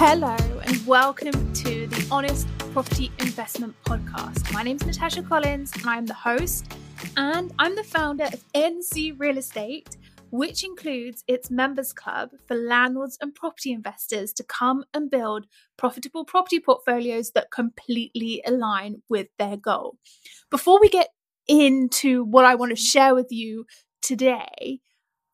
Hello, 0.00 0.36
and 0.64 0.86
welcome 0.86 1.52
to 1.54 1.88
the 1.88 2.08
Honest 2.08 2.46
Property 2.72 3.10
Investment 3.18 3.74
Podcast. 3.84 4.52
My 4.52 4.62
name 4.62 4.76
is 4.76 4.86
Natasha 4.86 5.24
Collins, 5.24 5.72
and 5.74 5.86
I'm 5.86 6.06
the 6.06 6.14
host, 6.14 6.72
and 7.16 7.52
I'm 7.58 7.74
the 7.74 7.82
founder 7.82 8.26
of 8.26 8.44
NC 8.54 9.18
Real 9.18 9.38
Estate, 9.38 9.96
which 10.30 10.62
includes 10.62 11.24
its 11.26 11.50
members 11.50 11.92
club 11.92 12.30
for 12.46 12.54
landlords 12.54 13.18
and 13.20 13.34
property 13.34 13.72
investors 13.72 14.32
to 14.34 14.44
come 14.44 14.84
and 14.94 15.10
build 15.10 15.46
profitable 15.76 16.24
property 16.24 16.60
portfolios 16.60 17.32
that 17.32 17.50
completely 17.50 18.40
align 18.46 19.02
with 19.08 19.26
their 19.36 19.56
goal. 19.56 19.98
Before 20.48 20.80
we 20.80 20.88
get 20.88 21.08
into 21.48 22.22
what 22.22 22.44
I 22.44 22.54
want 22.54 22.70
to 22.70 22.76
share 22.76 23.16
with 23.16 23.32
you 23.32 23.66
today, 24.00 24.78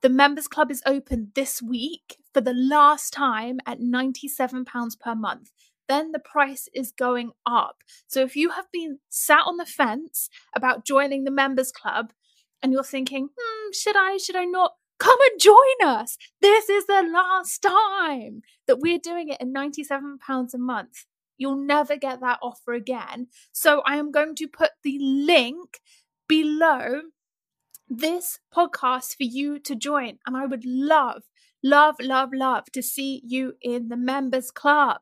the 0.00 0.08
members 0.08 0.48
club 0.48 0.70
is 0.70 0.82
open 0.86 1.32
this 1.34 1.60
week 1.60 2.16
for 2.34 2.40
the 2.40 2.52
last 2.52 3.12
time 3.12 3.60
at 3.64 3.80
£97 3.80 5.00
per 5.00 5.14
month. 5.14 5.52
Then 5.88 6.12
the 6.12 6.18
price 6.18 6.68
is 6.74 6.92
going 6.92 7.32
up. 7.46 7.76
So 8.06 8.22
if 8.22 8.36
you 8.36 8.50
have 8.50 8.66
been 8.72 8.98
sat 9.08 9.42
on 9.46 9.56
the 9.56 9.66
fence 9.66 10.28
about 10.54 10.84
joining 10.84 11.24
the 11.24 11.30
members 11.30 11.70
club 11.70 12.12
and 12.62 12.72
you're 12.72 12.82
thinking, 12.82 13.28
hmm, 13.36 13.70
should 13.72 13.96
I, 13.96 14.16
should 14.16 14.36
I 14.36 14.44
not? 14.44 14.72
Come 14.98 15.18
and 15.30 15.40
join 15.40 15.56
us. 15.84 16.16
This 16.40 16.68
is 16.68 16.86
the 16.86 17.02
last 17.02 17.62
time 17.62 18.42
that 18.66 18.78
we're 18.78 18.98
doing 18.98 19.28
it 19.28 19.40
at 19.40 19.48
£97 19.48 20.54
a 20.54 20.58
month. 20.58 21.04
You'll 21.36 21.56
never 21.56 21.96
get 21.96 22.20
that 22.20 22.38
offer 22.42 22.72
again. 22.72 23.26
So 23.52 23.82
I 23.84 23.96
am 23.96 24.12
going 24.12 24.34
to 24.36 24.48
put 24.48 24.70
the 24.82 24.98
link 25.00 25.80
below 26.28 27.02
this 27.88 28.38
podcast 28.54 29.16
for 29.16 29.24
you 29.24 29.58
to 29.60 29.74
join. 29.74 30.18
And 30.26 30.36
I 30.36 30.46
would 30.46 30.64
love, 30.64 31.22
love, 31.64 31.96
love, 32.00 32.28
love 32.32 32.66
to 32.72 32.82
see 32.82 33.22
you 33.24 33.54
in 33.62 33.88
the 33.88 33.96
members 33.96 34.52
club. 34.52 35.00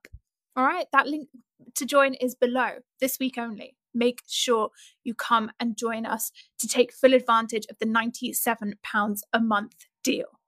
All 0.57 0.65
right, 0.65 0.87
that 0.93 1.09
link 1.09 1.29
to 1.75 1.85
join 1.85 2.15
is 2.15 2.35
below 2.35 2.79
this 3.01 3.19
week 3.19 3.37
only. 3.37 3.77
Make 3.95 4.23
sure 4.27 4.71
you 5.05 5.13
come 5.13 5.51
and 5.61 5.77
join 5.77 6.07
us 6.07 6.31
to 6.59 6.69
take 6.69 6.95
full 6.95 7.13
advantage 7.13 7.67
of 7.69 7.79
the 7.79 7.87
£97 7.87 9.21
a 9.33 9.41
month 9.41 9.75
deal. 10.03 10.39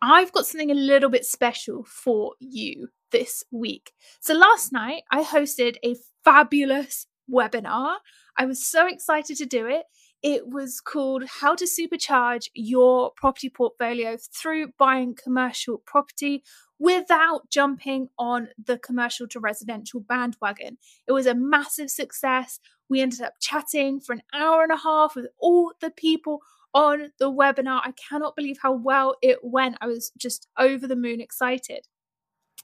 I've 0.00 0.32
got 0.32 0.46
something 0.46 0.70
a 0.70 0.74
little 0.74 1.10
bit 1.10 1.24
special 1.24 1.84
for 1.84 2.32
you 2.40 2.88
this 3.12 3.44
week. 3.52 3.92
So, 4.20 4.34
last 4.34 4.72
night 4.72 5.02
I 5.12 5.22
hosted 5.22 5.76
a 5.84 5.94
fabulous 6.24 7.06
webinar. 7.32 7.98
I 8.36 8.46
was 8.46 8.66
so 8.66 8.88
excited 8.88 9.36
to 9.36 9.46
do 9.46 9.66
it. 9.66 9.84
It 10.22 10.48
was 10.48 10.80
called 10.80 11.24
How 11.26 11.56
to 11.56 11.64
Supercharge 11.64 12.48
Your 12.54 13.10
Property 13.16 13.50
Portfolio 13.50 14.16
Through 14.32 14.68
Buying 14.78 15.16
Commercial 15.16 15.78
Property 15.78 16.44
Without 16.78 17.50
Jumping 17.50 18.08
on 18.18 18.48
the 18.64 18.78
Commercial 18.78 19.26
to 19.28 19.40
Residential 19.40 19.98
Bandwagon. 19.98 20.78
It 21.08 21.12
was 21.12 21.26
a 21.26 21.34
massive 21.34 21.90
success. 21.90 22.60
We 22.88 23.00
ended 23.00 23.20
up 23.20 23.34
chatting 23.40 24.00
for 24.00 24.12
an 24.12 24.22
hour 24.32 24.62
and 24.62 24.70
a 24.70 24.76
half 24.76 25.16
with 25.16 25.26
all 25.40 25.72
the 25.80 25.90
people 25.90 26.40
on 26.72 27.10
the 27.18 27.30
webinar. 27.30 27.80
I 27.82 27.92
cannot 27.92 28.36
believe 28.36 28.58
how 28.62 28.72
well 28.72 29.16
it 29.22 29.38
went. 29.42 29.76
I 29.80 29.88
was 29.88 30.12
just 30.16 30.46
over 30.56 30.86
the 30.86 30.96
moon 30.96 31.20
excited. 31.20 31.86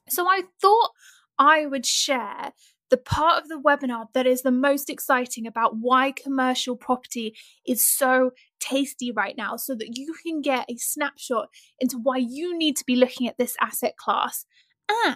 So 0.08 0.28
I 0.28 0.42
thought 0.60 0.90
I 1.38 1.66
would 1.66 1.86
share 1.86 2.52
the 2.90 2.96
part 2.96 3.42
of 3.42 3.48
the 3.48 3.60
webinar 3.60 4.06
that 4.14 4.26
is 4.26 4.42
the 4.42 4.50
most 4.50 4.88
exciting 4.88 5.46
about 5.46 5.76
why 5.76 6.12
commercial 6.12 6.76
property 6.76 7.34
is 7.66 7.84
so 7.84 8.30
tasty 8.60 9.12
right 9.12 9.36
now 9.36 9.56
so 9.56 9.74
that 9.74 9.96
you 9.96 10.14
can 10.24 10.40
get 10.40 10.66
a 10.68 10.76
snapshot 10.76 11.48
into 11.78 11.98
why 11.98 12.16
you 12.16 12.56
need 12.56 12.76
to 12.76 12.84
be 12.86 12.96
looking 12.96 13.28
at 13.28 13.38
this 13.38 13.56
asset 13.60 13.96
class. 13.96 14.46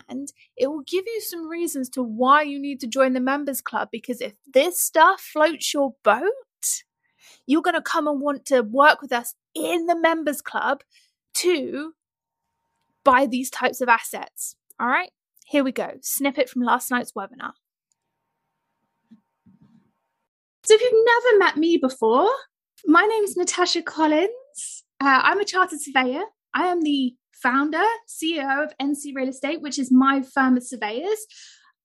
And 0.09 0.31
it 0.57 0.67
will 0.67 0.83
give 0.87 1.05
you 1.07 1.21
some 1.23 1.49
reasons 1.49 1.89
to 1.91 2.03
why 2.03 2.43
you 2.43 2.61
need 2.61 2.79
to 2.81 2.87
join 2.87 3.15
the 3.15 3.21
members 3.21 3.63
club 3.63 3.89
because 3.91 4.21
if 4.21 4.35
this 4.53 4.79
stuff 4.79 5.21
floats 5.21 5.73
your 5.73 5.95
boat 6.05 6.33
you're 7.47 7.63
going 7.63 7.75
to 7.75 7.83
come 7.83 8.07
and 8.07 8.21
want 8.21 8.45
to 8.47 8.61
work 8.61 9.01
with 9.01 9.13
us 9.13 9.35
in 9.55 9.87
the 9.87 9.99
members 9.99 10.41
club 10.41 10.83
to 11.35 11.95
buy 13.05 13.27
these 13.27 13.51
types 13.51 13.81
of 13.81 13.89
assets. 13.89 14.57
All 14.79 14.87
right? 14.87 15.11
Here 15.47 15.65
we 15.65 15.73
go. 15.73 15.95
Snippet 16.03 16.49
from 16.49 16.63
last 16.63 16.91
night's 16.91 17.13
webinar 17.13 17.53
so, 20.73 20.77
if 20.77 20.81
you've 20.81 21.05
never 21.05 21.39
met 21.39 21.57
me 21.59 21.77
before, 21.77 22.31
my 22.87 23.03
name 23.03 23.25
is 23.25 23.37
Natasha 23.37 23.83
Collins. 23.83 24.85
Uh, 25.03 25.21
I'm 25.23 25.39
a 25.39 25.45
chartered 25.45 25.83
surveyor. 25.83 26.23
I 26.55 26.69
am 26.69 26.81
the 26.81 27.15
founder, 27.35 27.83
CEO 28.09 28.65
of 28.65 28.73
NC 28.79 29.15
Real 29.15 29.29
Estate, 29.29 29.61
which 29.61 29.79
is 29.79 29.93
my 29.93 30.23
firm 30.23 30.57
of 30.57 30.63
surveyors. 30.63 31.27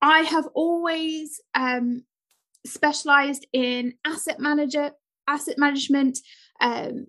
I 0.02 0.20
have 0.20 0.48
always 0.54 1.42
um, 1.54 2.06
specialized 2.66 3.46
in 3.52 3.96
asset 4.06 4.40
manager, 4.40 4.92
asset 5.28 5.58
management, 5.58 6.20
um, 6.62 7.08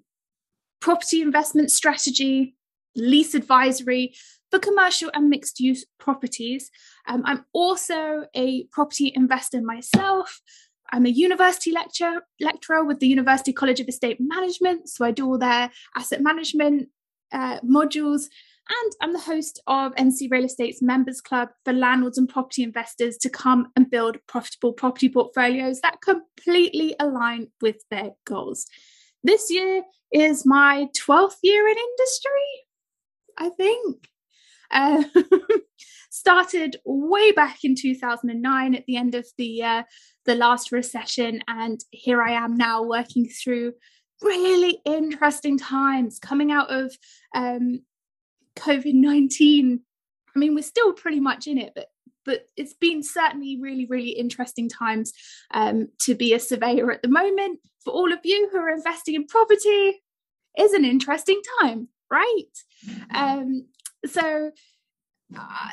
property 0.81 1.23
investment 1.23 1.71
strategy, 1.71 2.57
lease 2.97 3.35
advisory 3.35 4.15
for 4.51 4.59
commercial 4.59 5.11
and 5.15 5.29
mixed 5.29 5.61
use 5.61 5.87
properties. 6.01 6.73
Um, 7.07 7.23
I'm 7.25 7.45
also 7.53 8.25
a 8.35 8.65
property 8.73 9.13
investor 9.15 9.61
myself. 9.61 10.41
I'm 10.91 11.07
a 11.07 11.11
university 11.11 11.73
lecturer 11.73 12.23
lecturer 12.41 12.85
with 12.85 13.01
the 13.01 13.09
University 13.09 13.53
College 13.53 13.81
of 13.81 13.89
Estate 13.89 14.19
Management, 14.21 14.89
so 14.89 15.05
I 15.05 15.11
do 15.11 15.27
all 15.27 15.39
their 15.39 15.71
asset 15.97 16.23
management 16.23 16.89
uh, 17.33 17.61
modules. 17.61 18.25
And 18.71 18.93
I'm 19.01 19.15
the 19.15 19.21
host 19.21 19.63
of 19.67 19.95
NC 19.95 20.31
Real 20.31 20.45
Estate's 20.45 20.83
Members 20.83 21.23
Club 21.23 21.49
for 21.65 21.73
landlords 21.73 22.19
and 22.19 22.29
property 22.29 22.63
investors 22.63 23.17
to 23.19 23.31
come 23.31 23.69
and 23.77 23.91
build 23.91 24.19
profitable 24.27 24.75
property 24.75 25.09
portfolios 25.09 25.81
that 25.81 26.03
completely 26.03 26.95
align 27.01 27.49
with 27.63 27.77
their 27.91 28.11
goals. 28.27 28.67
This 29.25 29.51
year 29.51 29.85
is 30.13 30.45
my 30.45 30.89
12th 30.97 31.37
year 31.43 31.67
in 31.67 31.77
industry, 31.79 32.67
I 33.39 33.49
think. 33.51 34.09
Uh, 34.71 35.05
started 36.11 36.77
way 36.85 37.33
back 37.33 37.59
in 37.65 37.75
2009 37.75 38.75
at 38.75 38.85
the 38.87 38.97
end 38.97 39.15
of 39.15 39.27
the 39.37 39.63
uh, 39.63 39.83
the 40.25 40.35
last 40.35 40.73
recession 40.73 41.41
and 41.49 41.81
here 41.91 42.23
I 42.23 42.33
am 42.33 42.57
now 42.57 42.83
working 42.83 43.29
through 43.29 43.75
really 44.21 44.81
interesting 44.85 45.59
times 45.59 46.19
coming 46.19 46.51
out 46.51 46.71
of 46.71 46.93
um, 47.35 47.83
COVID-19 48.57 49.79
I 50.35 50.39
mean 50.39 50.55
we're 50.55 50.63
still 50.63 50.93
pretty 50.93 51.21
much 51.21 51.47
in 51.47 51.59
it 51.59 51.73
but 51.75 51.89
but 52.25 52.47
it's 52.57 52.75
been 52.75 53.03
certainly 53.03 53.59
really 53.61 53.87
really 53.87 54.11
interesting 54.11 54.69
times 54.69 55.13
um, 55.53 55.89
to 56.01 56.15
be 56.15 56.35
a 56.35 56.41
surveyor 56.41 56.91
at 56.91 57.03
the 57.03 57.09
moment. 57.09 57.61
For 57.85 57.93
all 57.93 58.13
of 58.13 58.19
you 58.25 58.49
who 58.51 58.59
are 58.59 58.71
investing 58.71 59.15
in 59.15 59.27
property 59.27 60.03
is 60.59 60.73
an 60.73 60.85
interesting 60.85 61.41
time 61.61 61.89
right? 62.11 62.45
Um, 63.15 63.67
so 64.07 64.51
uh, 65.37 65.71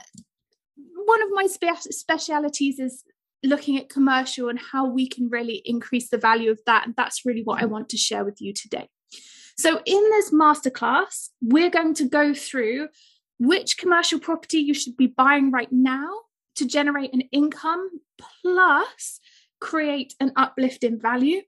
one 1.06 1.22
of 1.22 1.30
my 1.32 1.48
spe- 1.48 1.92
specialities 1.92 2.80
is 2.80 3.04
looking 3.44 3.78
at 3.78 3.90
commercial 3.90 4.50
and 4.50 4.60
how 4.60 4.86
we 4.88 5.08
can 5.08 5.30
really 5.30 5.62
increase 5.66 6.10
the 6.10 6.18
value 6.18 6.52
of 6.52 6.60
that. 6.66 6.86
And 6.86 6.96
that's 6.96 7.26
really 7.26 7.44
what 7.44 7.62
I 7.62 7.66
want 7.66 7.90
to 7.90 7.98
share 7.98 8.26
with 8.26 8.42
you 8.42 8.54
today. 8.54 8.90
So, 9.58 9.82
in 9.86 10.04
this 10.12 10.32
masterclass, 10.32 11.30
we're 11.42 11.70
going 11.70 11.94
to 11.96 12.10
go 12.10 12.34
through 12.34 12.90
which 13.40 13.78
commercial 13.78 14.20
property 14.20 14.60
you 14.60 14.74
should 14.74 14.98
be 14.98 15.08
buying 15.08 15.52
right 15.52 15.72
now 15.72 16.10
to 16.56 16.66
generate 16.66 17.14
an 17.14 17.22
income 17.32 17.90
plus 18.42 19.20
create 19.60 20.14
an 20.20 20.32
uplift 20.36 20.84
in 20.84 21.00
value. 21.00 21.42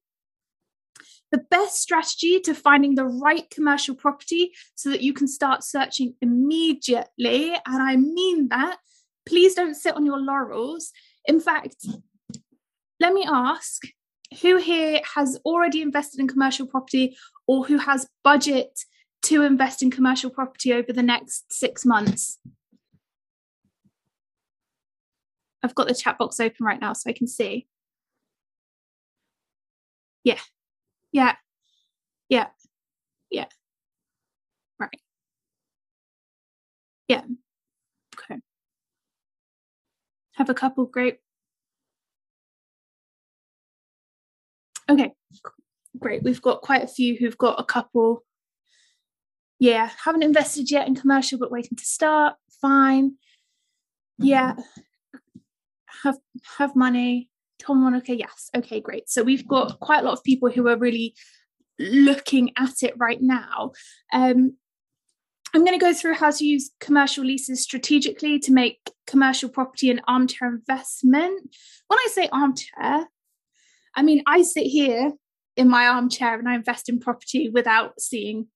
The 1.31 1.43
best 1.51 1.81
strategy 1.81 2.39
to 2.41 2.55
finding 2.55 2.95
the 2.95 3.05
right 3.05 3.49
commercial 3.49 3.95
property 3.95 4.53
so 4.75 4.89
that 4.89 5.01
you 5.01 5.13
can 5.13 5.27
start 5.27 5.63
searching 5.63 6.15
immediately. 6.21 7.53
And 7.65 7.83
I 7.83 7.97
mean 7.97 8.47
that 8.49 8.77
please 9.27 9.55
don't 9.55 9.75
sit 9.75 9.95
on 9.95 10.05
your 10.05 10.19
laurels. 10.19 10.91
In 11.25 11.39
fact, 11.39 11.85
let 12.99 13.13
me 13.13 13.25
ask 13.27 13.83
who 14.41 14.57
here 14.57 15.01
has 15.15 15.37
already 15.45 15.81
invested 15.81 16.19
in 16.19 16.27
commercial 16.27 16.65
property 16.65 17.17
or 17.45 17.65
who 17.65 17.77
has 17.77 18.07
budget 18.23 18.79
to 19.23 19.43
invest 19.43 19.83
in 19.83 19.91
commercial 19.91 20.29
property 20.29 20.73
over 20.73 20.93
the 20.93 21.03
next 21.03 21.51
six 21.51 21.85
months? 21.85 22.39
I've 25.63 25.75
got 25.75 25.87
the 25.87 25.95
chat 25.95 26.17
box 26.17 26.39
open 26.39 26.65
right 26.65 26.79
now 26.79 26.93
so 26.93 27.09
I 27.09 27.13
can 27.13 27.27
see. 27.27 27.67
Yeah, 30.23 30.39
yeah, 31.17 31.35
yeah, 32.29 32.47
yeah. 33.31 33.45
Right. 34.79 35.01
Yeah. 37.07 37.23
Okay 38.15 38.39
have 40.33 40.49
a 40.49 40.53
couple 40.53 40.85
great 40.85 41.17
okay 44.87 45.11
great 45.97 46.21
we've 46.21 46.43
got 46.43 46.61
quite 46.61 46.83
a 46.83 46.87
few 46.87 47.15
who've 47.17 47.37
got 47.39 47.59
a 47.59 47.63
couple 47.63 48.23
yeah 49.57 49.89
haven't 50.05 50.21
invested 50.21 50.69
yet 50.69 50.87
in 50.87 50.93
commercial 50.93 51.39
but 51.39 51.51
waiting 51.51 51.75
to 51.75 51.83
start 51.83 52.35
fine 52.61 53.17
Yeah. 54.19 54.55
Have 56.03 56.17
have 56.57 56.75
money. 56.75 57.29
Tom 57.59 57.83
Monica, 57.83 58.15
yes. 58.15 58.49
Okay, 58.55 58.79
great. 58.79 59.09
So 59.09 59.23
we've 59.23 59.47
got 59.47 59.79
quite 59.79 60.01
a 60.01 60.03
lot 60.03 60.13
of 60.13 60.23
people 60.23 60.49
who 60.49 60.67
are 60.67 60.77
really 60.77 61.15
looking 61.79 62.51
at 62.57 62.83
it 62.83 62.93
right 62.97 63.21
now. 63.21 63.71
Um, 64.13 64.57
I'm 65.53 65.63
going 65.63 65.77
to 65.79 65.83
go 65.83 65.93
through 65.93 66.15
how 66.15 66.31
to 66.31 66.45
use 66.45 66.71
commercial 66.79 67.23
leases 67.23 67.63
strategically 67.63 68.39
to 68.39 68.51
make 68.51 68.91
commercial 69.05 69.49
property 69.49 69.89
an 69.89 70.01
armchair 70.07 70.49
investment. 70.49 71.55
When 71.87 71.99
I 71.99 72.07
say 72.11 72.29
armchair, 72.31 73.07
I 73.95 74.03
mean 74.03 74.21
I 74.27 74.41
sit 74.41 74.67
here 74.67 75.13
in 75.55 75.69
my 75.69 75.87
armchair 75.87 76.37
and 76.37 76.47
I 76.47 76.55
invest 76.55 76.89
in 76.89 76.99
property 76.99 77.49
without 77.49 77.99
seeing 77.99 78.47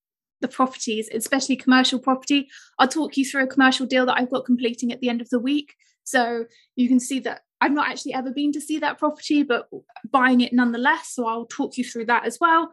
the 0.42 0.48
properties, 0.48 1.09
especially 1.13 1.56
commercial 1.56 2.00
property. 2.00 2.50
I'll 2.77 2.88
talk 2.88 3.15
you 3.15 3.25
through 3.25 3.44
a 3.44 3.48
commercial 3.48 3.86
deal 3.86 4.06
that 4.07 4.18
I've 4.18 4.31
got 4.31 4.45
completing 4.45 4.92
at 4.92 5.00
the 5.00 5.09
end 5.09 5.21
of 5.21 5.30
the 5.30 5.39
week. 5.39 5.74
So 6.03 6.45
you 6.75 6.88
can 6.88 7.00
see 7.00 7.19
that 7.21 7.42
I've 7.61 7.71
not 7.71 7.89
actually 7.89 8.15
ever 8.15 8.31
been 8.31 8.51
to 8.53 8.61
see 8.61 8.79
that 8.79 8.97
property, 8.97 9.43
but 9.43 9.69
buying 10.09 10.41
it 10.41 10.51
nonetheless. 10.51 11.13
So 11.13 11.27
I'll 11.27 11.45
talk 11.45 11.77
you 11.77 11.83
through 11.83 12.05
that 12.07 12.25
as 12.25 12.39
well. 12.41 12.71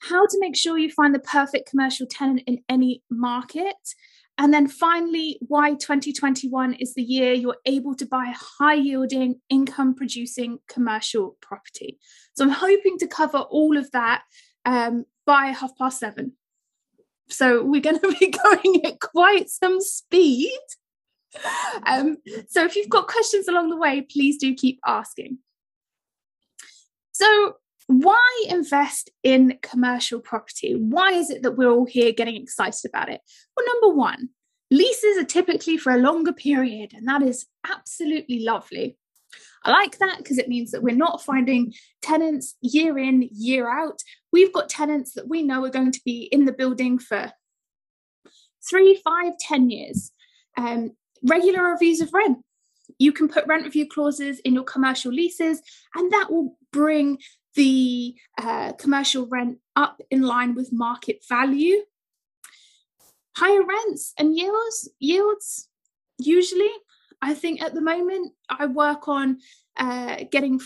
How 0.00 0.26
to 0.26 0.40
make 0.40 0.56
sure 0.56 0.76
you 0.76 0.90
find 0.90 1.14
the 1.14 1.20
perfect 1.20 1.70
commercial 1.70 2.06
tenant 2.06 2.42
in 2.46 2.62
any 2.68 3.02
market. 3.10 3.76
And 4.38 4.52
then 4.52 4.66
finally, 4.66 5.38
why 5.40 5.70
2021 5.74 6.74
is 6.74 6.94
the 6.94 7.02
year 7.02 7.32
you're 7.32 7.56
able 7.64 7.94
to 7.94 8.04
buy 8.04 8.34
high 8.58 8.74
yielding, 8.74 9.40
income 9.48 9.94
producing 9.94 10.58
commercial 10.68 11.38
property. 11.40 11.98
So 12.34 12.44
I'm 12.44 12.50
hoping 12.50 12.98
to 12.98 13.06
cover 13.06 13.38
all 13.38 13.78
of 13.78 13.90
that 13.92 14.24
um, 14.66 15.06
by 15.24 15.46
half 15.46 15.76
past 15.78 16.00
seven. 16.00 16.32
So 17.28 17.64
we're 17.64 17.80
going 17.80 17.98
to 18.00 18.16
be 18.18 18.30
going 18.30 18.84
at 18.84 19.00
quite 19.00 19.48
some 19.48 19.80
speed. 19.80 20.58
Um, 21.86 22.16
so 22.48 22.64
if 22.64 22.74
you've 22.74 22.88
got 22.88 23.06
questions 23.06 23.46
along 23.46 23.68
the 23.68 23.76
way, 23.76 24.00
please 24.00 24.38
do 24.38 24.54
keep 24.54 24.80
asking. 24.84 25.38
So, 27.12 27.56
why 27.86 28.44
invest 28.48 29.10
in 29.22 29.58
commercial 29.62 30.20
property? 30.20 30.74
Why 30.74 31.12
is 31.12 31.30
it 31.30 31.42
that 31.42 31.56
we're 31.56 31.70
all 31.70 31.86
here 31.86 32.12
getting 32.12 32.36
excited 32.36 32.88
about 32.88 33.08
it? 33.08 33.20
Well, 33.56 33.66
number 33.66 33.96
one, 33.96 34.30
leases 34.70 35.18
are 35.18 35.24
typically 35.24 35.76
for 35.76 35.92
a 35.92 35.98
longer 35.98 36.32
period, 36.32 36.92
and 36.94 37.06
that 37.06 37.22
is 37.22 37.46
absolutely 37.70 38.40
lovely. 38.40 38.98
I 39.64 39.70
like 39.70 39.98
that 39.98 40.18
because 40.18 40.38
it 40.38 40.48
means 40.48 40.70
that 40.70 40.82
we're 40.82 40.94
not 40.94 41.22
finding 41.22 41.72
tenants 42.02 42.54
year 42.60 42.98
in, 42.98 43.28
year 43.32 43.68
out. 43.68 44.00
We've 44.32 44.52
got 44.52 44.68
tenants 44.68 45.14
that 45.14 45.28
we 45.28 45.42
know 45.42 45.64
are 45.64 45.70
going 45.70 45.92
to 45.92 46.00
be 46.04 46.28
in 46.30 46.44
the 46.44 46.52
building 46.52 46.98
for 46.98 47.32
three, 48.68 49.00
five, 49.04 49.34
ten 49.38 49.70
years. 49.70 50.12
Um, 50.56 50.92
regular 51.26 51.62
reviews 51.62 52.00
of 52.00 52.12
rent. 52.12 52.38
You 52.98 53.12
can 53.12 53.28
put 53.28 53.46
rent 53.46 53.64
review 53.64 53.86
clauses 53.88 54.38
in 54.40 54.54
your 54.54 54.64
commercial 54.64 55.12
leases, 55.12 55.60
and 55.94 56.12
that 56.12 56.30
will 56.30 56.56
bring 56.72 57.18
the 57.54 58.14
uh, 58.38 58.72
commercial 58.74 59.26
rent 59.26 59.58
up 59.74 60.00
in 60.10 60.22
line 60.22 60.54
with 60.54 60.72
market 60.72 61.24
value. 61.28 61.76
Higher 63.36 63.64
rents 63.64 64.14
and 64.18 64.36
yields, 64.36 64.88
yields 64.98 65.68
usually 66.18 66.70
I 67.22 67.34
think 67.34 67.62
at 67.62 67.74
the 67.74 67.80
moment 67.80 68.32
I 68.48 68.66
work 68.66 69.08
on 69.08 69.38
uh, 69.76 70.24
getting 70.30 70.60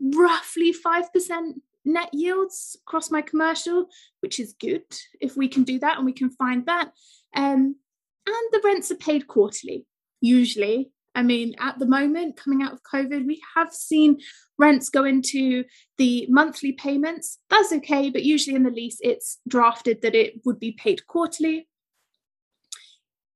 roughly 0.00 0.72
5% 0.72 1.52
net 1.84 2.10
yields 2.12 2.76
across 2.86 3.10
my 3.10 3.22
commercial, 3.22 3.86
which 4.20 4.38
is 4.38 4.54
good 4.60 4.84
if 5.20 5.36
we 5.36 5.48
can 5.48 5.64
do 5.64 5.78
that 5.80 5.96
and 5.96 6.06
we 6.06 6.12
can 6.12 6.30
find 6.30 6.66
that. 6.66 6.92
Um, 7.34 7.76
and 8.26 8.52
the 8.52 8.60
rents 8.64 8.90
are 8.90 8.96
paid 8.96 9.26
quarterly, 9.26 9.86
usually. 10.20 10.90
I 11.14 11.22
mean, 11.22 11.54
at 11.60 11.78
the 11.78 11.86
moment, 11.86 12.36
coming 12.36 12.62
out 12.62 12.72
of 12.72 12.80
COVID, 12.82 13.26
we 13.26 13.42
have 13.54 13.72
seen 13.72 14.18
rents 14.58 14.88
go 14.88 15.04
into 15.04 15.64
the 15.98 16.26
monthly 16.30 16.72
payments. 16.72 17.38
That's 17.50 17.72
okay, 17.72 18.08
but 18.08 18.22
usually 18.22 18.56
in 18.56 18.62
the 18.62 18.70
lease, 18.70 18.98
it's 19.00 19.38
drafted 19.46 20.02
that 20.02 20.14
it 20.14 20.40
would 20.44 20.58
be 20.58 20.72
paid 20.72 21.06
quarterly. 21.06 21.68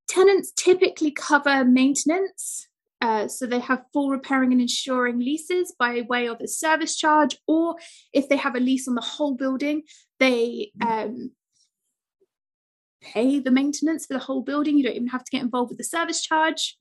Tenants 0.08 0.52
typically 0.56 1.10
cover 1.10 1.64
maintenance. 1.64 2.68
Uh, 3.02 3.28
so 3.28 3.44
they 3.44 3.60
have 3.60 3.84
full 3.92 4.08
repairing 4.08 4.52
and 4.52 4.60
insuring 4.60 5.18
leases 5.18 5.74
by 5.78 6.00
way 6.08 6.26
of 6.26 6.40
a 6.40 6.48
service 6.48 6.96
charge, 6.96 7.36
or 7.46 7.76
if 8.14 8.28
they 8.28 8.36
have 8.36 8.54
a 8.54 8.60
lease 8.60 8.88
on 8.88 8.94
the 8.94 9.02
whole 9.02 9.34
building, 9.34 9.82
they 10.18 10.72
um, 10.80 11.30
pay 13.12 13.38
the 13.38 13.50
maintenance 13.50 14.06
for 14.06 14.14
the 14.14 14.24
whole 14.26 14.42
building. 14.42 14.76
You 14.76 14.84
don't 14.84 14.96
even 14.96 15.08
have 15.08 15.24
to 15.24 15.30
get 15.30 15.42
involved 15.42 15.70
with 15.70 15.78
the 15.78 15.84
service 15.84 16.22
charge. 16.22 16.76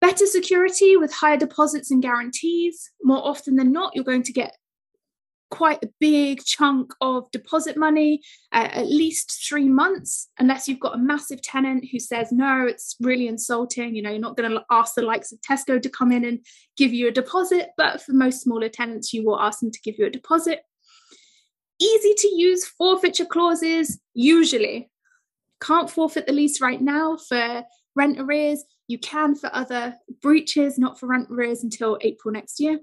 Better 0.00 0.26
security 0.26 0.96
with 0.96 1.12
higher 1.12 1.36
deposits 1.36 1.90
and 1.90 2.02
guarantees. 2.02 2.90
More 3.02 3.24
often 3.24 3.56
than 3.56 3.72
not, 3.72 3.94
you're 3.94 4.04
going 4.04 4.24
to 4.24 4.32
get 4.32 4.56
quite 5.52 5.84
a 5.84 5.90
big 6.00 6.42
chunk 6.44 6.94
of 7.02 7.30
deposit 7.30 7.76
money, 7.76 8.22
uh, 8.52 8.68
at 8.72 8.86
least 8.86 9.44
three 9.46 9.68
months, 9.68 10.28
unless 10.38 10.66
you've 10.66 10.80
got 10.80 10.94
a 10.94 10.98
massive 10.98 11.42
tenant 11.42 11.84
who 11.92 12.00
says, 12.00 12.32
no, 12.32 12.66
it's 12.66 12.96
really 13.00 13.28
insulting. 13.28 13.94
You 13.94 14.02
know, 14.02 14.10
you're 14.10 14.18
not 14.18 14.36
going 14.36 14.50
to 14.50 14.64
ask 14.70 14.94
the 14.94 15.02
likes 15.02 15.30
of 15.30 15.38
Tesco 15.42 15.80
to 15.80 15.90
come 15.90 16.10
in 16.10 16.24
and 16.24 16.38
give 16.78 16.94
you 16.94 17.06
a 17.08 17.12
deposit. 17.12 17.68
But 17.76 18.00
for 18.00 18.12
most 18.12 18.40
smaller 18.40 18.70
tenants, 18.70 19.12
you 19.12 19.24
will 19.26 19.38
ask 19.38 19.60
them 19.60 19.70
to 19.70 19.80
give 19.84 19.96
you 19.98 20.06
a 20.06 20.10
deposit. 20.10 20.62
Easy 21.82 22.14
to 22.16 22.28
use 22.36 22.64
forfeiture 22.64 23.24
clauses, 23.24 24.00
usually. 24.14 24.88
Can't 25.60 25.90
forfeit 25.90 26.26
the 26.26 26.32
lease 26.32 26.60
right 26.60 26.80
now 26.80 27.16
for 27.16 27.64
rent 27.96 28.20
arrears. 28.20 28.62
You 28.86 28.98
can 28.98 29.34
for 29.34 29.50
other 29.52 29.96
breaches, 30.20 30.78
not 30.78 31.00
for 31.00 31.06
rent 31.06 31.28
arrears 31.28 31.64
until 31.64 31.98
April 32.00 32.32
next 32.32 32.60
year. 32.60 32.78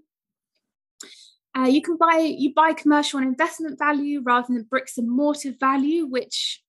Uh, 1.58 1.68
you 1.68 1.82
can 1.82 1.96
buy 1.96 2.36
you 2.38 2.54
buy 2.54 2.74
commercial 2.74 3.20
and 3.20 3.28
investment 3.30 3.80
value 3.80 4.22
rather 4.22 4.48
than 4.54 4.64
bricks 4.64 4.98
and 4.98 5.10
mortar 5.10 5.54
value, 5.58 6.06
which 6.06 6.62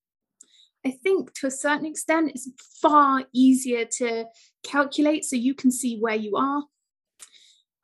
I 0.86 0.92
think 0.92 1.34
to 1.34 1.48
a 1.48 1.50
certain 1.50 1.86
extent 1.86 2.32
is 2.36 2.52
far 2.80 3.24
easier 3.32 3.84
to 3.98 4.26
calculate 4.62 5.24
so 5.24 5.34
you 5.34 5.54
can 5.54 5.72
see 5.72 5.98
where 5.98 6.14
you 6.14 6.36
are. 6.36 6.62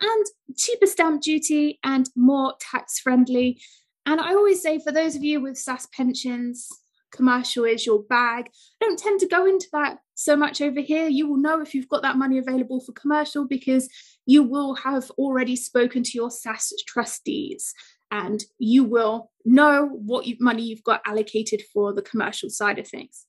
And 0.01 0.27
cheaper 0.57 0.87
stamp 0.87 1.23
duty 1.23 1.81
and 1.83 2.09
more 2.15 2.55
tax 2.61 3.01
friendly. 3.01 3.61
And 4.07 4.21
I 4.21 4.35
always 4.35 4.63
say 4.63 4.79
for 4.79 4.93
those 4.93 5.17
of 5.17 5.25
you 5.25 5.41
with 5.41 5.55
SSAS 5.55 5.91
pensions, 5.91 6.69
commercial 7.11 7.65
is 7.65 7.85
your 7.85 8.03
bag. 8.05 8.47
I 8.81 8.87
don't 8.87 8.99
tend 8.99 9.21
to 9.21 9.29
go 9.29 9.47
into 9.47 9.67
that 9.73 9.99
so 10.15 10.37
much 10.37 10.61
over 10.61 10.81
here. 10.81 11.09
You 11.09 11.29
will 11.29 11.39
know 11.39 11.61
if 11.61 11.75
you've 11.75 11.89
got 11.89 12.03
that 12.03 12.17
money 12.17 12.39
available 12.39 12.81
for 12.81 12.93
commercial 12.93 13.47
because 13.47 13.89
you 14.25 14.43
will 14.43 14.75
have 14.77 15.11
already 15.13 15.57
spoken 15.57 16.03
to 16.05 16.11
your 16.15 16.29
SSAS 16.29 16.73
trustees 16.87 17.75
and 18.11 18.45
you 18.59 18.85
will 18.85 19.31
know 19.45 19.87
what 19.87 20.27
you, 20.27 20.37
money 20.39 20.63
you've 20.63 20.85
got 20.85 21.03
allocated 21.05 21.63
for 21.73 21.93
the 21.93 22.03
commercial 22.03 22.49
side 22.49 22.79
of 22.79 22.87
things. 22.87 23.27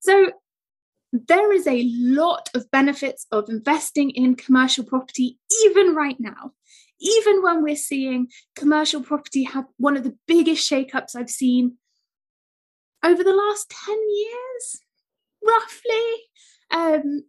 So 0.00 0.32
there 1.12 1.52
is 1.52 1.66
a 1.66 1.88
lot 1.92 2.48
of 2.54 2.70
benefits 2.70 3.26
of 3.30 3.48
investing 3.48 4.10
in 4.10 4.34
commercial 4.34 4.84
property 4.84 5.38
even 5.64 5.94
right 5.94 6.16
now 6.18 6.52
even 7.00 7.42
when 7.42 7.62
we're 7.62 7.76
seeing 7.76 8.28
commercial 8.54 9.02
property 9.02 9.44
have 9.44 9.64
one 9.78 9.96
of 9.96 10.04
the 10.04 10.16
biggest 10.26 10.70
shakeups 10.70 11.16
I've 11.16 11.30
seen 11.30 11.76
over 13.02 13.24
the 13.24 13.32
last 13.32 13.70
10 13.86 13.96
years, 13.96 14.80
roughly. 15.46 16.14
Um, 16.70 17.24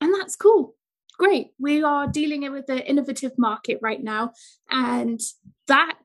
and 0.00 0.14
that's 0.14 0.36
cool. 0.36 0.76
Great. 1.18 1.48
We 1.58 1.82
are 1.82 2.06
dealing 2.06 2.50
with 2.50 2.66
the 2.66 2.88
innovative 2.88 3.32
market 3.36 3.78
right 3.82 4.02
now. 4.02 4.32
And 4.70 5.20
that 5.66 5.98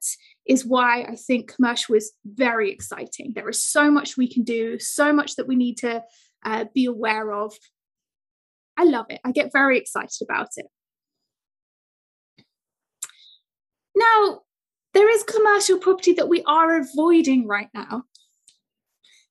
is 0.45 0.65
why 0.65 1.03
I 1.03 1.15
think 1.15 1.55
commercial 1.55 1.95
is 1.95 2.11
very 2.25 2.71
exciting. 2.71 3.31
There 3.33 3.47
is 3.47 3.63
so 3.63 3.89
much 3.89 4.17
we 4.17 4.27
can 4.27 4.43
do, 4.43 4.77
so 4.79 5.13
much 5.13 5.35
that 5.35 5.47
we 5.47 5.55
need 5.55 5.77
to 5.77 6.03
uh, 6.43 6.65
be 6.73 6.85
aware 6.85 7.31
of. 7.31 7.53
I 8.77 8.83
love 8.83 9.05
it. 9.09 9.21
I 9.23 9.31
get 9.31 9.53
very 9.53 9.77
excited 9.77 10.21
about 10.21 10.49
it. 10.57 10.65
Now, 13.95 14.41
there 14.93 15.09
is 15.09 15.23
commercial 15.23 15.77
property 15.77 16.13
that 16.13 16.29
we 16.29 16.43
are 16.45 16.77
avoiding 16.77 17.47
right 17.47 17.69
now. 17.73 18.03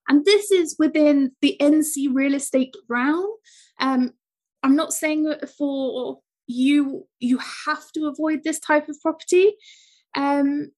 And 0.08 0.24
this 0.24 0.50
is 0.50 0.76
within 0.78 1.32
the 1.40 1.56
NC 1.60 2.08
real 2.12 2.34
estate 2.34 2.76
realm. 2.88 3.26
Um, 3.80 4.12
I'm 4.62 4.76
not 4.76 4.92
saying 4.92 5.32
for 5.56 6.20
you 6.46 7.06
you 7.20 7.38
have 7.38 7.90
to 7.92 8.06
avoid 8.06 8.44
this 8.44 8.60
type 8.60 8.88
of 8.88 9.00
property. 9.00 9.54
Um, 10.14 10.70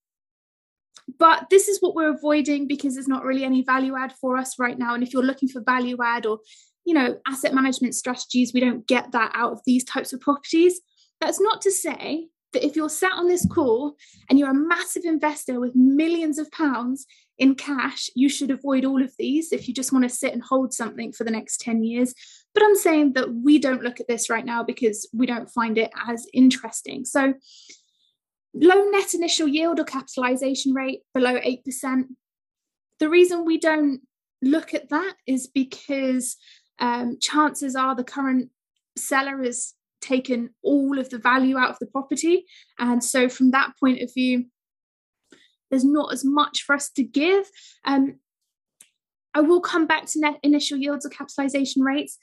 but 1.19 1.51
this 1.51 1.69
is 1.69 1.81
what 1.81 1.95
we're 1.95 2.15
avoiding 2.15 2.67
because 2.67 2.95
there's 2.95 3.09
not 3.09 3.25
really 3.25 3.45
any 3.45 3.63
value 3.63 3.97
add 3.97 4.13
for 4.13 4.37
us 4.37 4.59
right 4.59 4.79
now. 4.79 4.95
And 4.95 5.03
if 5.03 5.13
you're 5.13 5.23
looking 5.23 5.49
for 5.49 5.61
value 5.61 5.97
add 6.03 6.27
or 6.27 6.41
you 6.85 6.95
know 6.95 7.19
asset 7.27 7.55
management 7.55 7.95
strategies, 7.95 8.53
we 8.53 8.61
don't 8.61 8.87
get 8.87 9.13
that 9.13 9.33
out 9.35 9.53
of 9.53 9.61
these 9.67 9.85
types 9.85 10.13
of 10.13 10.21
properties. 10.21 10.81
That's 11.21 11.41
not 11.41 11.61
to 11.63 11.71
say 11.71 12.29
that 12.57 12.65
if 12.65 12.75
you're 12.75 12.89
sat 12.89 13.13
on 13.13 13.29
this 13.29 13.45
call 13.45 13.97
and 14.31 14.39
you're 14.39 14.51
a 14.51 14.55
massive 14.55 15.05
investor 15.05 15.61
with 15.61 15.77
millions 15.77 16.39
of 16.39 16.51
pounds 16.51 17.05
in 17.37 17.55
cash, 17.55 18.09
you 18.15 18.31
should 18.31 18.51
avoid 18.51 18.87
all 18.87 19.03
of 19.03 19.13
these 19.19 19.53
if 19.53 19.69
you 19.69 19.75
just 19.75 19.93
want 19.93 20.05
to 20.05 20.09
sit 20.09 20.33
and 20.33 20.43
hold 20.43 20.73
something 20.73 21.13
for 21.13 21.25
the 21.25 21.31
next 21.31 21.61
10 21.61 21.85
years. 21.85 22.15
But 22.55 22.63
I'm 22.63 22.75
saying 22.75 23.13
that 23.13 23.35
we 23.35 23.59
don't 23.59 23.83
look 23.83 24.01
at 24.01 24.09
this 24.09 24.31
right 24.31 24.45
now 24.45 24.63
because 24.63 25.07
we 25.13 25.27
don't 25.27 25.51
find 25.51 25.77
it 25.77 25.91
as 26.09 26.27
interesting. 26.33 27.05
So, 27.05 27.35
low 28.55 28.85
net 28.85 29.13
initial 29.13 29.49
yield 29.49 29.79
or 29.79 29.85
capitalization 29.85 30.73
rate 30.73 31.01
below 31.13 31.39
8%. 31.39 32.05
The 33.01 33.11
reason 33.11 33.45
we 33.45 33.59
don't 33.59 34.01
look 34.41 34.73
at 34.73 34.89
that 34.89 35.13
is 35.27 35.47
because 35.47 36.39
um, 36.79 37.19
chances 37.21 37.77
are 37.77 37.95
the 37.95 38.03
current 38.03 38.49
seller 38.97 39.43
has 39.43 39.75
taken 40.01 40.51
all 40.63 40.99
of 40.99 41.11
the 41.11 41.19
value 41.19 41.57
out 41.57 41.71
of 41.71 41.79
the 41.79 41.87
property. 41.87 42.45
And 42.79 43.03
so, 43.03 43.29
from 43.29 43.51
that 43.53 43.73
point 43.81 44.03
of 44.03 44.13
view, 44.13 44.47
there's 45.71 45.85
not 45.85 46.13
as 46.13 46.25
much 46.25 46.63
for 46.63 46.75
us 46.75 46.91
to 46.91 47.03
give. 47.03 47.47
Um, 47.85 48.21
I 49.35 49.41
will 49.41 49.61
come 49.61 49.87
back 49.87 50.07
to 50.07 50.21
net 50.21 50.39
initial 50.43 50.79
yields 50.79 51.05
or 51.05 51.11
capitalization 51.11 51.83
rates, 51.83 52.19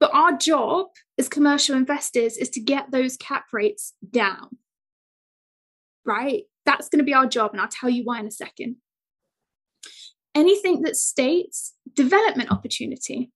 but 0.00 0.12
our 0.12 0.36
job 0.36 0.88
as 1.18 1.28
commercial 1.28 1.76
investors 1.76 2.36
is 2.36 2.50
to 2.50 2.60
get 2.60 2.90
those 2.90 3.16
cap 3.16 3.46
rates 3.52 3.94
down. 4.10 4.58
Right? 6.04 6.44
That's 6.66 6.88
going 6.88 6.98
to 6.98 7.04
be 7.04 7.14
our 7.14 7.26
job, 7.26 7.52
and 7.52 7.60
I'll 7.60 7.68
tell 7.68 7.90
you 7.90 8.04
why 8.04 8.20
in 8.20 8.26
a 8.26 8.30
second. 8.30 8.76
Anything 10.34 10.82
that 10.82 10.96
states 10.96 11.74
development 11.94 12.52
opportunity. 12.52 13.30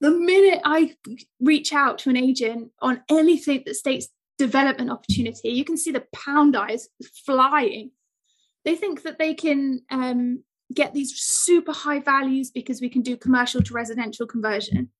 The 0.00 0.10
minute 0.10 0.60
I 0.64 0.94
reach 1.40 1.72
out 1.72 1.98
to 2.00 2.10
an 2.10 2.16
agent 2.16 2.70
on 2.80 3.02
anything 3.10 3.62
that 3.66 3.74
states 3.74 4.08
development 4.38 4.90
opportunity, 4.90 5.48
you 5.50 5.64
can 5.64 5.76
see 5.76 5.90
the 5.90 6.06
pound 6.12 6.56
eyes 6.56 6.88
flying 7.26 7.90
they 8.68 8.76
think 8.76 9.02
that 9.02 9.18
they 9.18 9.32
can 9.32 9.80
um, 9.90 10.44
get 10.74 10.92
these 10.92 11.14
super 11.16 11.72
high 11.72 12.00
values 12.00 12.50
because 12.50 12.82
we 12.82 12.90
can 12.90 13.00
do 13.00 13.16
commercial 13.16 13.62
to 13.62 13.72
residential 13.72 14.26
conversion. 14.26 14.90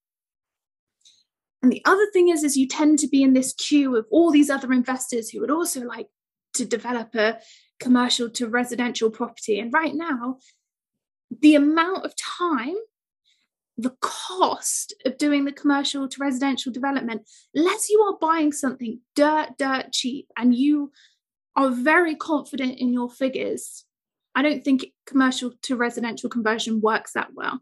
And 1.62 1.70
the 1.70 1.82
other 1.84 2.06
thing 2.14 2.28
is, 2.28 2.44
is 2.44 2.56
you 2.56 2.66
tend 2.66 2.98
to 3.00 3.08
be 3.08 3.22
in 3.22 3.34
this 3.34 3.52
queue 3.52 3.94
of 3.94 4.06
all 4.10 4.30
these 4.30 4.48
other 4.48 4.72
investors 4.72 5.28
who 5.28 5.40
would 5.40 5.50
also 5.50 5.82
like 5.82 6.06
to 6.54 6.64
develop 6.64 7.14
a 7.14 7.40
commercial 7.78 8.30
to 8.30 8.48
residential 8.48 9.10
property. 9.10 9.58
And 9.58 9.70
right 9.70 9.94
now, 9.94 10.38
the 11.42 11.54
amount 11.56 12.06
of 12.06 12.14
time, 12.16 12.76
the 13.78 13.96
cost 14.00 14.92
of 15.06 15.16
doing 15.18 15.44
the 15.44 15.52
commercial 15.52 16.08
to 16.08 16.16
residential 16.20 16.72
development, 16.72 17.22
unless 17.54 17.88
you 17.88 18.00
are 18.00 18.18
buying 18.20 18.52
something 18.52 19.00
dirt, 19.14 19.50
dirt 19.56 19.92
cheap 19.92 20.26
and 20.36 20.54
you 20.54 20.90
are 21.54 21.70
very 21.70 22.16
confident 22.16 22.78
in 22.78 22.92
your 22.92 23.08
figures, 23.08 23.84
I 24.34 24.42
don't 24.42 24.64
think 24.64 24.86
commercial 25.06 25.52
to 25.62 25.76
residential 25.76 26.28
conversion 26.28 26.80
works 26.80 27.12
that 27.12 27.30
well. 27.34 27.60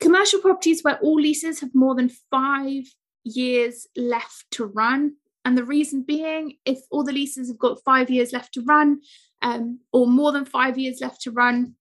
Commercial 0.00 0.40
properties 0.40 0.82
where 0.82 0.98
all 0.98 1.20
leases 1.20 1.60
have 1.60 1.74
more 1.74 1.96
than 1.96 2.10
five 2.30 2.84
years 3.24 3.88
left 3.96 4.46
to 4.52 4.64
run. 4.64 5.16
And 5.44 5.58
the 5.58 5.64
reason 5.64 6.02
being, 6.02 6.56
if 6.64 6.78
all 6.90 7.02
the 7.02 7.12
leases 7.12 7.48
have 7.48 7.58
got 7.58 7.82
five 7.84 8.08
years 8.08 8.32
left 8.32 8.54
to 8.54 8.62
run, 8.62 9.00
um, 9.42 9.80
or 9.92 10.06
more 10.06 10.32
than 10.32 10.44
five 10.44 10.78
years 10.78 11.00
left 11.00 11.22
to 11.22 11.30
run, 11.30 11.74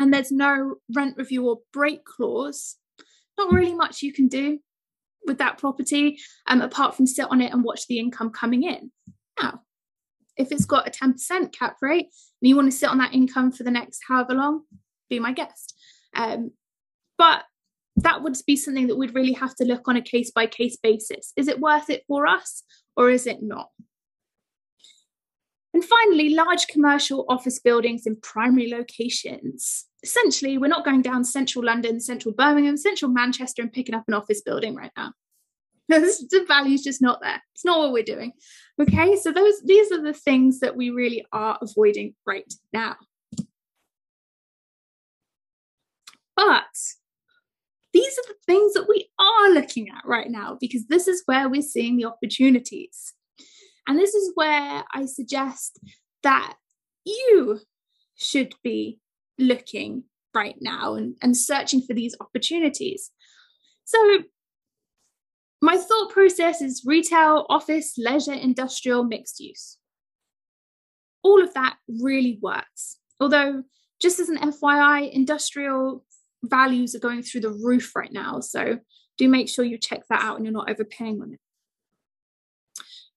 and 0.00 0.12
there's 0.12 0.32
no 0.32 0.76
rent 0.94 1.16
review 1.18 1.46
or 1.46 1.60
break 1.72 2.04
clause, 2.04 2.76
not 3.36 3.52
really 3.52 3.74
much 3.74 4.02
you 4.02 4.12
can 4.12 4.28
do 4.28 4.58
with 5.26 5.38
that 5.38 5.58
property 5.58 6.18
um, 6.46 6.62
apart 6.62 6.96
from 6.96 7.06
sit 7.06 7.26
on 7.30 7.42
it 7.42 7.52
and 7.52 7.62
watch 7.62 7.86
the 7.86 7.98
income 7.98 8.30
coming 8.30 8.62
in. 8.62 8.90
Now, 9.40 9.60
if 10.38 10.50
it's 10.50 10.64
got 10.64 10.88
a 10.88 10.90
10% 10.90 11.52
cap 11.52 11.76
rate 11.82 12.06
and 12.40 12.48
you 12.48 12.56
want 12.56 12.70
to 12.70 12.76
sit 12.76 12.88
on 12.88 12.96
that 12.98 13.12
income 13.12 13.52
for 13.52 13.62
the 13.62 13.70
next 13.70 14.00
however 14.08 14.32
long, 14.32 14.62
be 15.10 15.18
my 15.18 15.32
guest. 15.32 15.76
Um, 16.16 16.52
but 17.18 17.44
that 17.96 18.22
would 18.22 18.36
be 18.46 18.56
something 18.56 18.86
that 18.86 18.96
we'd 18.96 19.14
really 19.14 19.34
have 19.34 19.54
to 19.56 19.64
look 19.64 19.86
on 19.86 19.96
a 19.96 20.02
case 20.02 20.30
by 20.30 20.46
case 20.46 20.78
basis. 20.82 21.34
Is 21.36 21.46
it 21.46 21.60
worth 21.60 21.90
it 21.90 22.04
for 22.08 22.26
us 22.26 22.62
or 22.96 23.10
is 23.10 23.26
it 23.26 23.42
not? 23.42 23.68
And 25.74 25.84
finally, 25.84 26.30
large 26.30 26.66
commercial 26.68 27.26
office 27.28 27.58
buildings 27.58 28.06
in 28.06 28.16
primary 28.16 28.70
locations. 28.70 29.86
Essentially, 30.02 30.56
we're 30.56 30.68
not 30.68 30.84
going 30.84 31.02
down 31.02 31.24
central 31.24 31.64
London, 31.64 32.00
central 32.00 32.34
Birmingham, 32.34 32.76
central 32.76 33.10
Manchester 33.10 33.62
and 33.62 33.72
picking 33.72 33.94
up 33.94 34.04
an 34.08 34.14
office 34.14 34.40
building 34.40 34.74
right 34.74 34.92
now. 34.96 35.12
the 35.90 36.44
value's 36.46 36.84
just 36.84 37.02
not 37.02 37.20
there. 37.20 37.42
It's 37.54 37.64
not 37.64 37.78
what 37.80 37.92
we're 37.92 38.04
doing. 38.04 38.32
Okay, 38.80 39.16
so 39.16 39.32
those 39.32 39.60
these 39.64 39.90
are 39.90 40.00
the 40.00 40.14
things 40.14 40.60
that 40.60 40.76
we 40.76 40.90
really 40.90 41.26
are 41.32 41.58
avoiding 41.60 42.14
right 42.24 42.50
now. 42.72 42.96
But 46.36 46.64
these 47.92 48.18
are 48.18 48.28
the 48.28 48.36
things 48.46 48.74
that 48.74 48.88
we 48.88 49.10
are 49.18 49.50
looking 49.50 49.88
at 49.88 50.06
right 50.06 50.30
now 50.30 50.56
because 50.60 50.86
this 50.86 51.08
is 51.08 51.22
where 51.26 51.48
we're 51.48 51.60
seeing 51.60 51.96
the 51.96 52.04
opportunities. 52.04 53.12
And 53.86 53.98
this 53.98 54.14
is 54.14 54.30
where 54.34 54.84
I 54.94 55.06
suggest 55.06 55.80
that 56.22 56.54
you 57.04 57.60
should 58.14 58.54
be 58.62 59.00
looking 59.40 60.04
right 60.34 60.56
now 60.60 60.94
and, 60.94 61.16
and 61.22 61.36
searching 61.36 61.82
for 61.82 61.94
these 61.94 62.16
opportunities. 62.20 63.10
So, 63.84 64.20
my 65.62 65.76
thought 65.76 66.10
process 66.10 66.62
is 66.62 66.84
retail, 66.86 67.44
office, 67.50 67.94
leisure, 67.98 68.32
industrial, 68.32 69.04
mixed 69.04 69.40
use. 69.40 69.76
All 71.22 71.42
of 71.42 71.52
that 71.54 71.76
really 71.88 72.38
works. 72.40 72.96
Although, 73.18 73.64
just 74.00 74.20
as 74.20 74.28
an 74.28 74.38
FYI, 74.38 75.10
industrial 75.12 76.04
values 76.42 76.94
are 76.94 77.00
going 77.00 77.22
through 77.22 77.42
the 77.42 77.50
roof 77.50 77.94
right 77.94 78.12
now. 78.12 78.40
So, 78.40 78.78
do 79.18 79.28
make 79.28 79.48
sure 79.48 79.64
you 79.64 79.76
check 79.76 80.02
that 80.08 80.22
out 80.22 80.36
and 80.36 80.46
you're 80.46 80.52
not 80.52 80.70
overpaying 80.70 81.20
on 81.20 81.34
it. 81.34 81.40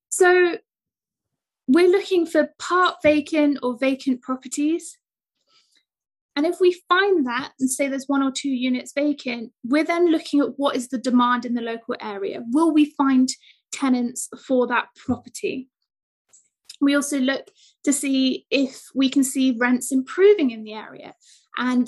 So, 0.10 0.58
we're 1.68 1.90
looking 1.90 2.26
for 2.26 2.50
part 2.60 2.96
vacant 3.02 3.60
or 3.64 3.78
vacant 3.78 4.22
properties 4.22 4.98
and 6.36 6.46
if 6.46 6.60
we 6.60 6.82
find 6.90 7.26
that 7.28 7.52
and 7.60 7.70
say 7.70 7.88
there's 7.88 8.08
one 8.08 8.24
or 8.24 8.32
two 8.32 8.50
units 8.50 8.92
vacant, 8.94 9.52
we're 9.64 9.84
then 9.84 10.12
looking 10.12 10.40
at 10.40 10.58
what 10.58 10.76
is 10.76 10.88
the 10.88 10.98
demand 10.98 11.46
in 11.46 11.54
the 11.54 11.62
local 11.62 11.96
area. 12.02 12.42
Will 12.52 12.74
we 12.74 12.94
find 12.98 13.30
tenants 13.72 14.30
for 14.48 14.66
that 14.68 14.88
property? 14.96 15.70
We 16.82 16.96
also 16.96 17.20
look 17.20 17.50
to 17.84 17.94
see 17.94 18.46
if 18.50 18.82
we 18.96 19.10
can 19.10 19.24
see 19.24 19.56
rents 19.58 19.92
improving 19.92 20.52
in 20.52 20.64
the 20.64 20.74
area. 20.74 21.14
And 21.58 21.88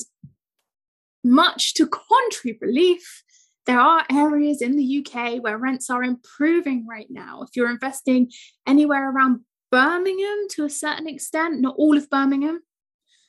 much 1.24 1.74
to 1.76 1.88
contrary 1.88 2.58
belief, 2.60 3.24
there 3.66 3.80
are 3.80 4.06
areas 4.12 4.62
in 4.62 4.76
the 4.76 5.00
UK 5.04 5.42
where 5.42 5.58
rents 5.58 5.90
are 5.90 6.04
improving 6.04 6.86
right 6.88 7.08
now. 7.10 7.42
If 7.42 7.50
you're 7.56 7.72
investing 7.72 8.32
anywhere 8.68 9.10
around 9.10 9.42
Birmingham 9.72 10.48
to 10.52 10.66
a 10.66 10.70
certain 10.70 11.08
extent, 11.08 11.62
not 11.62 11.76
all 11.78 11.98
of 11.98 12.10
Birmingham, 12.12 12.62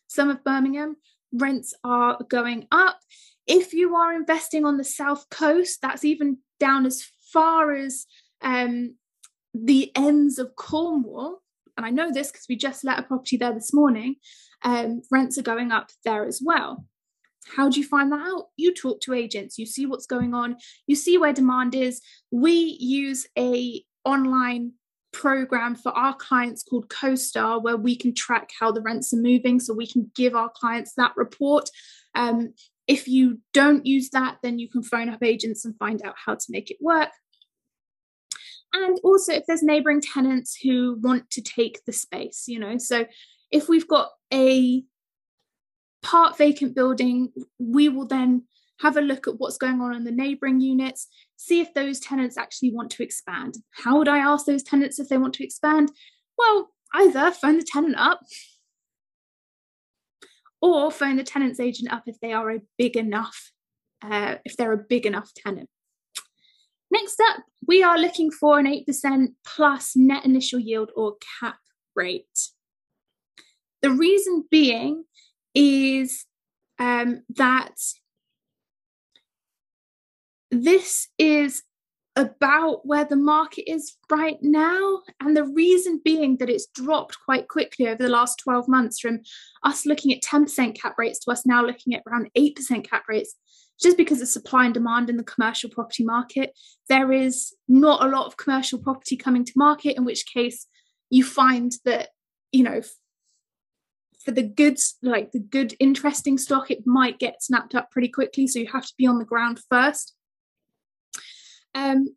some 0.09 0.31
of 0.31 0.45
Birmingham, 0.45 0.97
rents 1.33 1.75
are 1.85 2.19
going 2.29 2.67
up. 2.71 2.99
If 3.47 3.73
you 3.73 3.95
are 3.97 4.15
investing 4.15 4.65
on 4.65 4.77
the 4.77 4.85
south 4.85 5.29
coast, 5.31 5.81
that's 5.83 6.05
even 6.05 6.39
down 6.59 6.87
as 6.87 7.05
far 7.33 7.73
as 7.73 8.07
um, 8.43 8.97
the 9.55 9.91
ends 9.95 10.39
of 10.39 10.57
Cornwall. 10.57 11.43
And 11.77 11.85
I 11.85 11.91
know 11.91 12.11
this 12.13 12.31
because 12.31 12.47
we 12.49 12.57
just 12.57 12.85
let 12.85 12.99
a 12.99 13.03
property 13.03 13.37
there 13.37 13.53
this 13.53 13.73
morning. 13.73 14.17
Um, 14.63 15.03
rents 15.11 15.39
are 15.39 15.43
going 15.43 15.71
up 15.73 15.91
there 16.05 16.25
as 16.25 16.41
well. 16.43 16.87
How 17.55 17.69
do 17.69 17.79
you 17.79 17.87
find 17.87 18.11
that 18.11 18.21
out? 18.21 18.47
You 18.57 18.75
talk 18.75 19.01
to 19.03 19.15
agents, 19.15 19.59
you 19.59 19.67
see 19.67 19.87
what's 19.87 20.07
going 20.07 20.35
on, 20.35 20.57
you 20.87 20.97
see 20.97 21.17
where 21.17 21.33
demand 21.33 21.75
is. 21.75 22.01
We 22.31 22.77
use 22.81 23.27
a 23.39 23.85
online 24.05 24.73
program 25.17 25.75
for 25.75 25.93
our 25.93 26.15
clients 26.15 26.63
called 26.63 26.91
CoStar, 26.91 27.63
where 27.63 27.79
we 27.79 27.97
can 27.97 28.15
track 28.15 28.51
how 28.61 28.71
the 28.71 28.83
rents 28.83 29.15
are 29.15 29.17
moving 29.17 29.59
so 29.59 29.73
we 29.73 29.87
can 29.87 30.11
give 30.15 30.35
our 30.35 30.51
clients 30.55 30.93
that 30.97 31.17
report. 31.17 31.71
Um, 32.15 32.53
if 32.87 33.09
you 33.09 33.41
don't 33.55 33.87
use 33.87 34.11
that, 34.11 34.37
then 34.43 34.59
you 34.59 34.69
can 34.69 34.83
phone 34.83 35.09
up 35.09 35.23
agents 35.23 35.65
and 35.65 35.77
find 35.79 36.03
out 36.05 36.15
how 36.25 36.35
to 36.35 36.47
make 36.51 36.71
it 36.71 36.77
work. 36.83 37.09
And 38.75 39.01
also, 39.03 39.33
if 39.33 39.47
there's 39.47 39.63
neighboring 39.63 40.03
tenants 40.03 40.59
who 40.63 40.99
want 41.01 41.31
to 41.31 41.41
take 41.41 41.83
the 41.87 41.93
space, 41.93 42.45
you 42.47 42.59
know, 42.59 42.77
so 42.77 43.07
if 43.51 43.71
we've 43.71 43.89
got 43.89 44.11
a 44.33 44.85
part 46.03 46.37
vacant 46.37 46.75
building, 46.75 47.33
we 47.59 47.89
will 47.89 48.07
then 48.07 48.43
have 48.81 48.99
a 48.99 49.01
look 49.01 49.27
at 49.27 49.39
what's 49.39 49.57
going 49.57 49.81
on 49.81 49.95
in 49.95 50.05
the 50.05 50.13
neighbouring 50.13 50.61
units, 50.61 51.09
see 51.37 51.61
if 51.61 51.75
those 51.75 52.01
tenants 52.01 52.37
actually 52.37 52.73
want 52.73 52.91
to 52.91 53.03
expand. 53.03 53.57
How 53.71 53.99
would 53.99 54.09
I 54.09 54.19
ask 54.19 54.47
those 54.47 54.63
tenants 54.63 54.99
if 54.99 55.09
they 55.09 55.19
want 55.19 55.35
to 55.35 55.45
expand? 55.45 55.91
Well, 56.37 56.71
either 56.95 57.31
phone 57.31 57.59
the 57.59 57.65
tenant 57.65 57.97
up 57.99 58.21
or 60.61 60.91
phone 60.91 61.17
the 61.17 61.25
tenant's 61.25 61.61
agent 61.61 61.93
up 61.93 62.05
if 62.07 62.19
they 62.21 62.33
are 62.33 62.51
a 62.51 62.61
big 62.79 62.97
enough, 62.97 63.53
uh, 64.03 64.37
if 64.45 64.57
they're 64.57 64.73
a 64.73 64.79
big 64.79 65.07
enough 65.07 65.33
tenant. 65.35 65.69
Next 66.91 67.21
up, 67.21 67.43
we 67.67 67.83
are 67.83 67.99
looking 67.99 68.31
for 68.31 68.59
an 68.59 68.67
8% 68.67 69.29
plus 69.45 69.97
net 69.97 70.25
initial 70.25 70.59
yield 70.59 70.91
or 70.95 71.17
cap 71.41 71.59
rate. 71.95 72.51
The 73.83 73.91
reason 73.91 74.45
being 74.51 75.05
is 75.55 76.27
um, 76.79 77.23
that 77.37 77.75
this 80.65 81.09
is 81.19 81.63
about 82.17 82.87
where 82.87 83.05
the 83.05 83.17
market 83.17 83.71
is 83.71 83.97
right 84.11 84.39
now. 84.41 85.03
And 85.21 85.37
the 85.37 85.45
reason 85.45 86.01
being 86.03 86.39
that 86.39 86.49
it's 86.49 86.67
dropped 86.75 87.19
quite 87.25 87.47
quickly 87.47 87.87
over 87.87 88.03
the 88.03 88.09
last 88.09 88.39
12 88.39 88.69
months 88.69 88.99
from 88.99 89.21
us 89.63 89.85
looking 89.85 90.13
at 90.13 90.23
10% 90.23 90.81
cap 90.81 90.95
rates 90.97 91.19
to 91.21 91.31
us 91.31 91.45
now 91.45 91.65
looking 91.65 91.95
at 91.95 92.03
around 92.07 92.31
8% 92.37 92.89
cap 92.89 93.05
rates, 93.09 93.35
just 93.81 93.99
because 93.99 94.23
of 94.23 94.29
supply 94.29 94.65
and 94.65 94.73
demand 94.73 95.11
in 95.11 95.19
the 95.19 95.25
commercial 95.25 95.69
property 95.69 96.05
market. 96.05 96.59
There 96.89 97.13
is 97.13 97.55
not 97.69 98.03
a 98.03 98.09
lot 98.09 98.27
of 98.27 98.39
commercial 98.39 98.79
property 98.79 99.17
coming 99.17 99.45
to 99.45 99.53
market, 99.55 99.99
in 99.99 100.07
which 100.07 100.25
case 100.27 100.67
you 101.11 101.23
find 101.23 101.73
that, 101.85 102.09
you 102.51 102.63
know, 102.63 102.81
for 104.25 104.31
the 104.33 104.43
goods, 104.43 104.97
like 105.03 105.31
the 105.33 105.39
good, 105.39 105.75
interesting 105.79 106.39
stock, 106.39 106.71
it 106.71 106.87
might 106.87 107.19
get 107.19 107.43
snapped 107.43 107.75
up 107.75 107.91
pretty 107.91 108.09
quickly. 108.09 108.47
So 108.49 108.59
you 108.59 108.67
have 108.73 108.87
to 108.87 108.95
be 108.97 109.07
on 109.07 109.19
the 109.19 109.25
ground 109.25 109.61
first. 109.71 110.16
Um, 111.77 112.17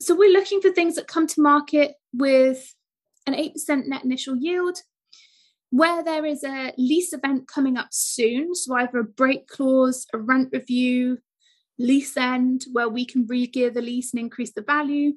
so 0.00 0.16
we're 0.16 0.32
looking 0.32 0.60
for 0.60 0.70
things 0.70 0.96
that 0.96 1.06
come 1.06 1.26
to 1.28 1.40
market 1.40 1.92
with 2.12 2.74
an 3.26 3.34
8% 3.34 3.86
net 3.86 4.04
initial 4.04 4.36
yield, 4.36 4.78
where 5.70 6.02
there 6.02 6.24
is 6.24 6.42
a 6.42 6.72
lease 6.78 7.12
event 7.12 7.46
coming 7.46 7.76
up 7.76 7.88
soon. 7.90 8.54
So 8.54 8.74
either 8.74 8.98
a 8.98 9.04
break 9.04 9.48
clause, 9.48 10.06
a 10.14 10.18
rent 10.18 10.48
review, 10.52 11.18
lease 11.78 12.16
end, 12.16 12.64
where 12.72 12.88
we 12.88 13.04
can 13.04 13.26
re-gear 13.26 13.70
the 13.70 13.82
lease 13.82 14.12
and 14.12 14.20
increase 14.20 14.52
the 14.52 14.62
value. 14.62 15.12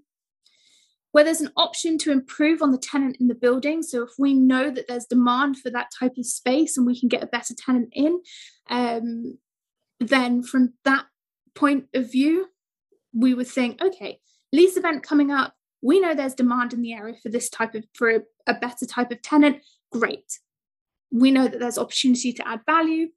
Where 1.11 1.23
there's 1.23 1.41
an 1.41 1.53
option 1.55 1.97
to 1.99 2.11
improve 2.11 2.61
on 2.61 2.71
the 2.71 2.77
tenant 2.77 3.17
in 3.19 3.29
the 3.29 3.35
building. 3.35 3.81
So 3.81 4.03
if 4.03 4.11
we 4.19 4.33
know 4.33 4.69
that 4.69 4.87
there's 4.87 5.05
demand 5.05 5.57
for 5.57 5.69
that 5.71 5.89
type 5.97 6.17
of 6.17 6.25
space 6.25 6.77
and 6.77 6.85
we 6.85 6.99
can 6.99 7.09
get 7.09 7.23
a 7.23 7.27
better 7.27 7.55
tenant 7.57 7.89
in, 7.93 8.21
um, 8.69 9.37
then 9.99 10.43
from 10.43 10.73
that 10.83 11.05
point 11.55 11.85
of 11.93 12.11
view, 12.11 12.47
we 13.13 13.33
would 13.33 13.47
think, 13.47 13.81
okay, 13.81 14.19
lease 14.51 14.77
event 14.77 15.03
coming 15.03 15.31
up. 15.31 15.53
We 15.81 15.99
know 15.99 16.13
there's 16.13 16.33
demand 16.33 16.73
in 16.73 16.81
the 16.81 16.93
area 16.93 17.15
for 17.21 17.29
this 17.29 17.49
type 17.49 17.75
of 17.75 17.85
for 17.93 18.09
a, 18.09 18.19
a 18.47 18.53
better 18.53 18.85
type 18.85 19.11
of 19.11 19.21
tenant. 19.21 19.63
Great. 19.91 20.39
We 21.11 21.31
know 21.31 21.47
that 21.47 21.59
there's 21.59 21.77
opportunity 21.77 22.33
to 22.33 22.47
add 22.47 22.61
value. 22.65 23.09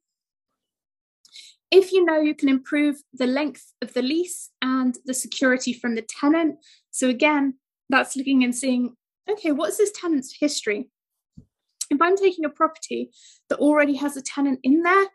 If 1.69 1.91
you 1.91 2.05
know 2.05 2.19
you 2.19 2.35
can 2.35 2.49
improve 2.49 2.97
the 3.13 3.27
length 3.27 3.73
of 3.81 3.93
the 3.93 4.01
lease 4.01 4.51
and 4.61 4.97
the 5.05 5.13
security 5.13 5.73
from 5.73 5.95
the 5.95 6.03
tenant. 6.03 6.57
So 6.91 7.09
again, 7.09 7.55
that's 7.89 8.15
looking 8.15 8.43
and 8.43 8.55
seeing, 8.55 8.95
okay, 9.29 9.51
what's 9.51 9.77
this 9.77 9.91
tenant's 9.91 10.37
history? 10.39 10.89
If 11.89 12.01
I'm 12.01 12.15
taking 12.15 12.45
a 12.45 12.49
property 12.49 13.11
that 13.49 13.59
already 13.59 13.95
has 13.95 14.15
a 14.15 14.21
tenant 14.21 14.59
in 14.63 14.83
there, 14.83 15.07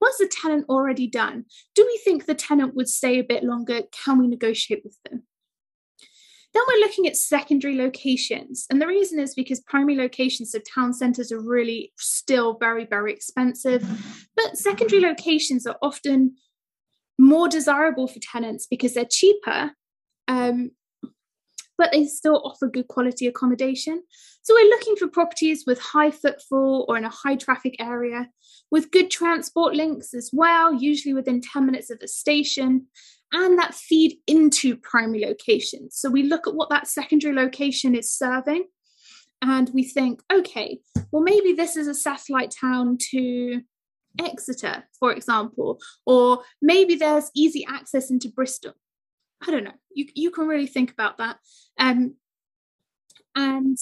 What's 0.00 0.18
the 0.18 0.26
tenant 0.26 0.66
already 0.68 1.06
done? 1.06 1.44
Do 1.74 1.86
we 1.86 2.00
think 2.04 2.26
the 2.26 2.34
tenant 2.34 2.74
would 2.74 2.88
stay 2.88 3.18
a 3.18 3.24
bit 3.24 3.44
longer? 3.44 3.82
Can 3.92 4.18
we 4.18 4.26
negotiate 4.26 4.82
with 4.82 4.96
them? 5.04 5.22
Then 6.52 6.62
we're 6.66 6.80
looking 6.80 7.06
at 7.06 7.16
secondary 7.16 7.76
locations. 7.76 8.66
And 8.70 8.82
the 8.82 8.86
reason 8.86 9.20
is 9.20 9.34
because 9.34 9.60
primary 9.60 9.96
locations, 9.96 10.50
so 10.50 10.58
town 10.74 10.92
centres, 10.92 11.30
are 11.30 11.40
really 11.40 11.92
still 11.96 12.56
very, 12.58 12.84
very 12.86 13.12
expensive. 13.12 13.86
But 14.34 14.56
secondary 14.56 15.00
locations 15.00 15.66
are 15.66 15.76
often 15.80 16.34
more 17.18 17.48
desirable 17.48 18.08
for 18.08 18.18
tenants 18.20 18.66
because 18.68 18.94
they're 18.94 19.04
cheaper 19.04 19.72
um, 20.26 20.70
but 21.80 21.90
they 21.92 22.04
still 22.04 22.42
offer 22.44 22.68
good 22.68 22.88
quality 22.88 23.26
accommodation. 23.26 24.02
So 24.42 24.52
we're 24.52 24.68
looking 24.68 24.96
for 24.96 25.08
properties 25.08 25.64
with 25.66 25.80
high 25.80 26.10
footfall 26.10 26.84
or 26.86 26.98
in 26.98 27.06
a 27.06 27.08
high 27.08 27.36
traffic 27.36 27.76
area 27.80 28.28
with 28.70 28.90
good 28.90 29.10
transport 29.10 29.74
links 29.74 30.12
as 30.12 30.28
well, 30.30 30.74
usually 30.74 31.14
within 31.14 31.40
10 31.40 31.64
minutes 31.64 31.88
of 31.88 31.98
a 32.02 32.06
station, 32.06 32.86
and 33.32 33.58
that 33.58 33.74
feed 33.74 34.18
into 34.26 34.76
primary 34.76 35.24
locations. 35.24 35.96
So 35.96 36.10
we 36.10 36.24
look 36.24 36.46
at 36.46 36.54
what 36.54 36.68
that 36.68 36.86
secondary 36.86 37.34
location 37.34 37.94
is 37.94 38.12
serving 38.12 38.66
and 39.40 39.70
we 39.72 39.84
think, 39.84 40.20
okay, 40.30 40.80
well, 41.10 41.22
maybe 41.22 41.54
this 41.54 41.76
is 41.76 41.88
a 41.88 41.94
satellite 41.94 42.54
town 42.60 42.98
to 43.12 43.62
Exeter, 44.20 44.84
for 44.98 45.12
example, 45.12 45.80
or 46.04 46.42
maybe 46.60 46.96
there's 46.96 47.30
easy 47.34 47.64
access 47.66 48.10
into 48.10 48.28
Bristol. 48.28 48.74
I 49.46 49.50
don't 49.50 49.64
know. 49.64 49.72
You 49.94 50.06
you 50.14 50.30
can 50.30 50.46
really 50.46 50.66
think 50.66 50.90
about 50.92 51.18
that. 51.18 51.38
Um, 51.78 52.14
and 53.34 53.78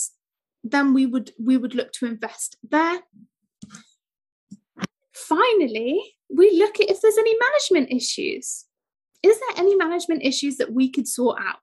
then 0.65 0.95
we 0.95 1.07
would 1.07 1.33
we 1.39 1.57
would 1.57 1.75
look 1.75 1.93
to 1.93 2.07
invest 2.07 2.57
there. 2.69 3.01
Finally, 5.13 6.01
we 6.31 6.59
look 6.59 6.81
at 6.81 6.91
if 6.91 7.01
there's 7.01 7.19
any 7.19 7.35
management 7.39 7.93
issues. 7.95 8.67
Is 9.23 9.39
there 9.41 9.65
any 9.65 9.75
management 9.75 10.23
issues 10.23 10.57
that 10.59 10.73
we 10.73 10.91
could 10.91 11.09
sort 11.09 11.41
out? 11.41 11.57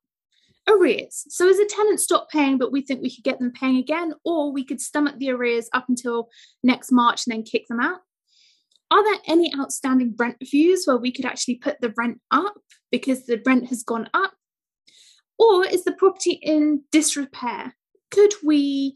Arrears. 0.67 1.25
So, 1.29 1.47
as 1.47 1.59
a 1.59 1.65
tenant 1.65 1.99
stop 1.99 2.29
paying, 2.29 2.57
but 2.57 2.71
we 2.71 2.81
think 2.81 3.01
we 3.01 3.13
could 3.13 3.23
get 3.23 3.39
them 3.39 3.51
paying 3.51 3.77
again, 3.77 4.13
or 4.25 4.51
we 4.51 4.65
could 4.65 4.81
stomach 4.81 5.15
the 5.19 5.29
arrears 5.29 5.69
up 5.73 5.85
until 5.87 6.29
next 6.63 6.91
March 6.91 7.25
and 7.25 7.35
then 7.35 7.43
kick 7.43 7.67
them 7.67 7.79
out. 7.79 7.99
Are 8.95 9.03
there 9.03 9.21
any 9.27 9.51
outstanding 9.59 10.15
rent 10.17 10.37
reviews 10.39 10.85
where 10.85 10.95
we 10.95 11.11
could 11.11 11.25
actually 11.25 11.55
put 11.55 11.81
the 11.81 11.93
rent 11.97 12.21
up 12.31 12.55
because 12.93 13.25
the 13.25 13.41
rent 13.45 13.67
has 13.67 13.83
gone 13.83 14.09
up? 14.13 14.31
Or 15.37 15.65
is 15.65 15.83
the 15.83 15.91
property 15.91 16.39
in 16.41 16.83
disrepair? 16.93 17.75
Could 18.09 18.33
we 18.41 18.95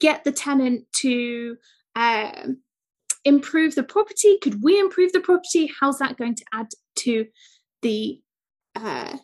get 0.00 0.24
the 0.24 0.32
tenant 0.32 0.86
to 1.00 1.58
uh, 1.94 2.46
improve 3.26 3.74
the 3.74 3.82
property? 3.82 4.38
Could 4.40 4.62
we 4.62 4.80
improve 4.80 5.12
the 5.12 5.20
property? 5.20 5.70
How's 5.78 5.98
that 5.98 6.16
going 6.16 6.36
to 6.36 6.44
add 6.54 6.68
to 7.00 7.26
the 7.82 8.22
uh, 8.74 9.18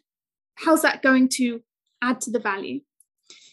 how's 0.56 0.82
that 0.82 1.00
going 1.00 1.30
to 1.36 1.62
add 2.02 2.20
to 2.20 2.30
the 2.30 2.40
value? 2.40 2.80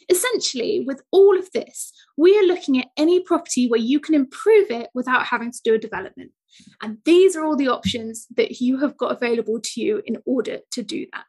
Essentially, 0.09 0.83
with 0.85 1.01
all 1.11 1.39
of 1.39 1.49
this, 1.53 1.93
we 2.17 2.37
are 2.37 2.43
looking 2.43 2.77
at 2.77 2.89
any 2.97 3.21
property 3.21 3.69
where 3.69 3.79
you 3.79 4.01
can 4.01 4.15
improve 4.15 4.69
it 4.69 4.89
without 4.93 5.27
having 5.27 5.53
to 5.53 5.61
do 5.63 5.73
a 5.73 5.79
development. 5.79 6.31
And 6.81 6.97
these 7.05 7.35
are 7.35 7.45
all 7.45 7.55
the 7.55 7.67
options 7.67 8.27
that 8.35 8.61
you 8.61 8.79
have 8.79 8.97
got 8.97 9.11
available 9.11 9.59
to 9.61 9.81
you 9.81 10.01
in 10.05 10.17
order 10.25 10.59
to 10.71 10.83
do 10.83 11.05
that. 11.13 11.25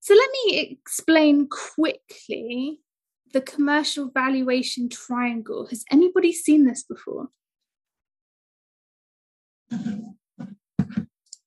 So 0.00 0.14
let 0.14 0.30
me 0.30 0.58
explain 0.58 1.48
quickly 1.48 2.80
the 3.32 3.40
commercial 3.40 4.08
valuation 4.08 4.88
triangle. 4.88 5.66
Has 5.66 5.84
anybody 5.90 6.32
seen 6.32 6.64
this 6.64 6.84
before? 6.84 7.28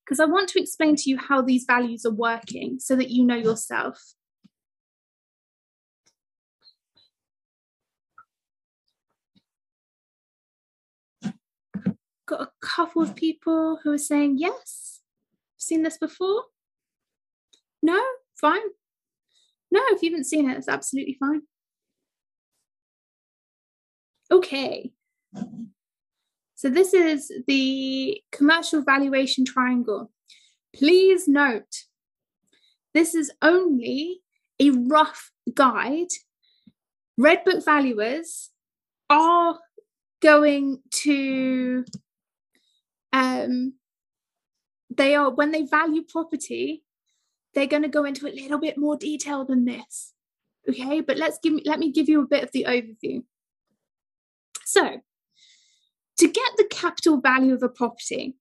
Because 0.05 0.19
I 0.19 0.25
want 0.25 0.49
to 0.49 0.59
explain 0.59 0.95
to 0.95 1.09
you 1.11 1.19
how 1.19 1.43
these 1.43 1.65
values 1.67 2.03
are 2.03 2.11
working 2.11 2.79
so 2.79 2.95
that 2.95 3.11
you 3.11 3.23
know 3.23 3.35
yourself. 3.35 4.01
Got 12.29 12.41
a 12.41 12.51
couple 12.61 13.01
of 13.01 13.15
people 13.15 13.79
who 13.83 13.91
are 13.91 13.97
saying 13.97 14.37
yes. 14.37 15.01
Seen 15.57 15.83
this 15.83 15.97
before? 15.97 16.43
No, 17.81 18.01
fine. 18.39 18.61
No, 19.71 19.81
if 19.89 20.01
you 20.01 20.11
haven't 20.11 20.25
seen 20.25 20.49
it, 20.49 20.57
it's 20.57 20.69
absolutely 20.69 21.17
fine. 21.19 21.41
Okay. 24.31 24.91
So 26.55 26.69
this 26.69 26.93
is 26.93 27.31
the 27.47 28.21
commercial 28.31 28.83
valuation 28.83 29.45
triangle. 29.45 30.11
Please 30.75 31.27
note, 31.27 31.85
this 32.93 33.15
is 33.15 33.31
only 33.41 34.21
a 34.59 34.71
rough 34.71 35.31
guide. 35.53 36.09
Redbook 37.19 37.65
valuers 37.65 38.49
are 39.09 39.59
going 40.21 40.81
to 40.91 41.85
um, 43.13 43.73
they 44.89 45.15
are 45.15 45.29
when 45.29 45.51
they 45.51 45.63
value 45.63 46.03
property 46.07 46.83
they're 47.53 47.67
going 47.67 47.83
to 47.83 47.89
go 47.89 48.05
into 48.05 48.27
a 48.27 48.31
little 48.31 48.59
bit 48.59 48.77
more 48.77 48.95
detail 48.95 49.43
than 49.45 49.65
this 49.65 50.13
okay? 50.67 51.01
But 51.01 51.17
let's 51.17 51.39
give 51.41 51.53
me 51.53 51.63
let 51.65 51.79
me 51.79 51.91
give 51.91 52.09
you 52.09 52.21
a 52.21 52.27
bit 52.27 52.43
of 52.43 52.51
the 52.51 52.65
overview. 52.67 53.23
So 54.65 55.01
to 56.17 56.27
get 56.27 56.51
the 56.57 56.67
capital 56.69 57.19
value 57.19 57.53
of 57.53 57.63
a 57.63 57.69
property 57.69 58.35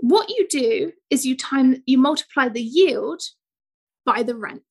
what 0.00 0.30
you 0.30 0.46
do 0.48 0.92
is 1.10 1.26
you 1.26 1.36
time 1.36 1.82
you 1.84 1.98
multiply 1.98 2.48
the 2.48 2.62
yield 2.62 3.20
by 4.06 4.22
the 4.22 4.36
rent. 4.36 4.62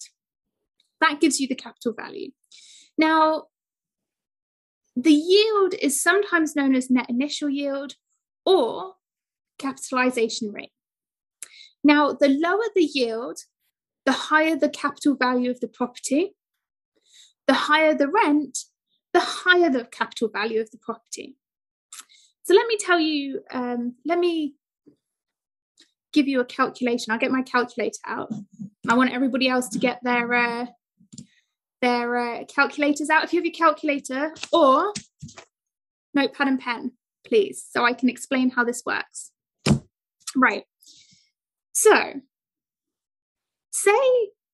That 1.02 1.20
gives 1.20 1.40
you 1.40 1.48
the 1.48 1.56
capital 1.56 1.94
value. 1.94 2.32
Now 2.98 3.44
the 5.00 5.14
yield 5.14 5.76
is 5.80 6.02
sometimes 6.02 6.56
known 6.56 6.76
as 6.76 6.90
net 6.90 7.08
initial 7.08 7.50
yield 7.50 7.94
or 8.48 8.96
capitalization 9.60 10.52
rate. 10.52 10.72
Now, 11.84 12.14
the 12.14 12.30
lower 12.30 12.66
the 12.74 12.90
yield, 12.92 13.38
the 14.06 14.12
higher 14.12 14.56
the 14.56 14.70
capital 14.70 15.16
value 15.16 15.52
of 15.52 15.60
the 15.60 15.68
property, 15.68 16.36
the 17.46 17.54
higher 17.54 17.94
the 17.94 18.08
rent, 18.08 18.58
the 19.14 19.20
higher 19.20 19.70
the 19.70 19.86
capital 19.86 20.30
value 20.30 20.60
of 20.62 20.72
the 20.72 20.80
property. 20.80 21.36
So 22.44 22.56
let 22.56 22.66
me 22.68 22.78
tell 22.80 23.00
you, 23.00 23.42
um, 23.54 23.96
let 24.04 24.18
me 24.18 24.56
give 26.12 26.28
you 26.28 26.40
a 26.40 26.46
calculation. 26.46 27.12
I'll 27.12 27.20
get 27.20 27.32
my 27.32 27.44
calculator 27.44 28.00
out. 28.08 28.34
I 28.90 28.96
want 28.96 29.14
everybody 29.14 29.48
else 29.48 29.70
to 29.70 29.80
get 29.80 30.00
their 30.02 30.34
uh, 30.34 30.66
their 31.88 32.18
uh, 32.18 32.44
calculators 32.54 33.10
out. 33.10 33.24
If 33.24 33.34
you 33.34 33.40
have 33.40 33.46
your 33.46 33.54
calculator 33.54 34.34
or 34.52 34.94
notepad 36.14 36.48
and 36.48 36.60
pen, 36.60 36.92
please, 37.26 37.66
so 37.70 37.86
I 37.86 37.94
can 37.94 38.10
explain 38.10 38.50
how 38.50 38.66
this 38.66 38.84
works. 38.86 39.32
Right. 40.36 40.64
So, 41.72 42.14
say 43.72 43.92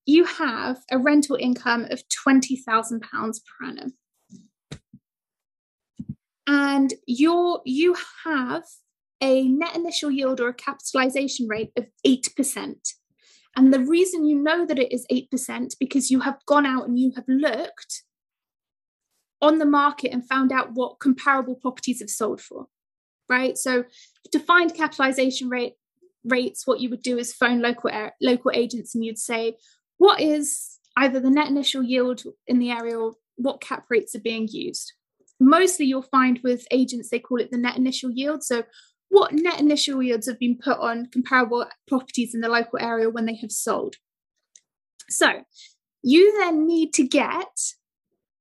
you 0.05 0.25
have 0.25 0.77
a 0.91 0.97
rental 0.97 1.37
income 1.39 1.87
of 1.89 2.03
£20,000 2.27 3.01
per 3.01 3.67
annum. 3.67 3.93
And 6.45 6.93
you're, 7.07 7.61
you 7.65 7.95
have 8.25 8.63
a 9.21 9.47
net 9.47 9.75
initial 9.75 10.11
yield 10.11 10.41
or 10.41 10.49
a 10.49 10.53
capitalization 10.53 11.47
rate 11.47 11.71
of 11.77 11.87
8%. 12.05 12.75
And 13.55 13.73
the 13.73 13.79
reason 13.79 14.25
you 14.25 14.35
know 14.35 14.65
that 14.65 14.79
it 14.79 14.91
is 14.91 15.05
8% 15.11 15.75
because 15.79 16.09
you 16.09 16.21
have 16.21 16.43
gone 16.45 16.65
out 16.65 16.87
and 16.87 16.97
you 16.97 17.11
have 17.15 17.25
looked 17.27 18.03
on 19.41 19.59
the 19.59 19.65
market 19.65 20.11
and 20.11 20.27
found 20.27 20.51
out 20.51 20.71
what 20.73 20.99
comparable 20.99 21.55
properties 21.55 21.99
have 21.99 22.09
sold 22.09 22.41
for, 22.41 22.67
right? 23.29 23.57
So 23.57 23.83
to 24.31 24.39
find 24.39 24.73
capitalization 24.73 25.49
rate 25.49 25.73
rates, 26.23 26.65
what 26.65 26.79
you 26.79 26.89
would 26.89 27.03
do 27.03 27.17
is 27.17 27.33
phone 27.33 27.61
local 27.61 27.91
local 28.21 28.51
agents 28.53 28.95
and 28.95 29.03
you'd 29.03 29.19
say, 29.19 29.57
what 29.97 30.21
is 30.21 30.79
either 30.97 31.19
the 31.19 31.29
net 31.29 31.47
initial 31.47 31.83
yield 31.83 32.23
in 32.47 32.59
the 32.59 32.71
area 32.71 32.97
or 32.97 33.13
what 33.35 33.61
cap 33.61 33.85
rates 33.89 34.15
are 34.15 34.19
being 34.21 34.47
used. 34.49 34.93
Mostly 35.39 35.85
you'll 35.85 36.03
find 36.03 36.39
with 36.43 36.67
agents, 36.71 37.09
they 37.09 37.19
call 37.19 37.39
it 37.39 37.51
the 37.51 37.57
net 37.57 37.77
initial 37.77 38.11
yield. 38.11 38.43
So 38.43 38.63
what 39.13 39.31
net 39.31 39.59
initial 39.59 40.01
yields 40.01 40.27
have 40.27 40.39
been 40.39 40.57
put 40.57 40.79
on 40.79 41.05
comparable 41.05 41.67
properties 41.87 42.33
in 42.33 42.41
the 42.41 42.49
local 42.49 42.79
area 42.81 43.07
when 43.07 43.27
they 43.27 43.35
have 43.35 43.51
sold. 43.51 43.97
So 45.07 45.43
you 46.01 46.39
then 46.39 46.65
need 46.65 46.95
to 46.95 47.07
get 47.07 47.59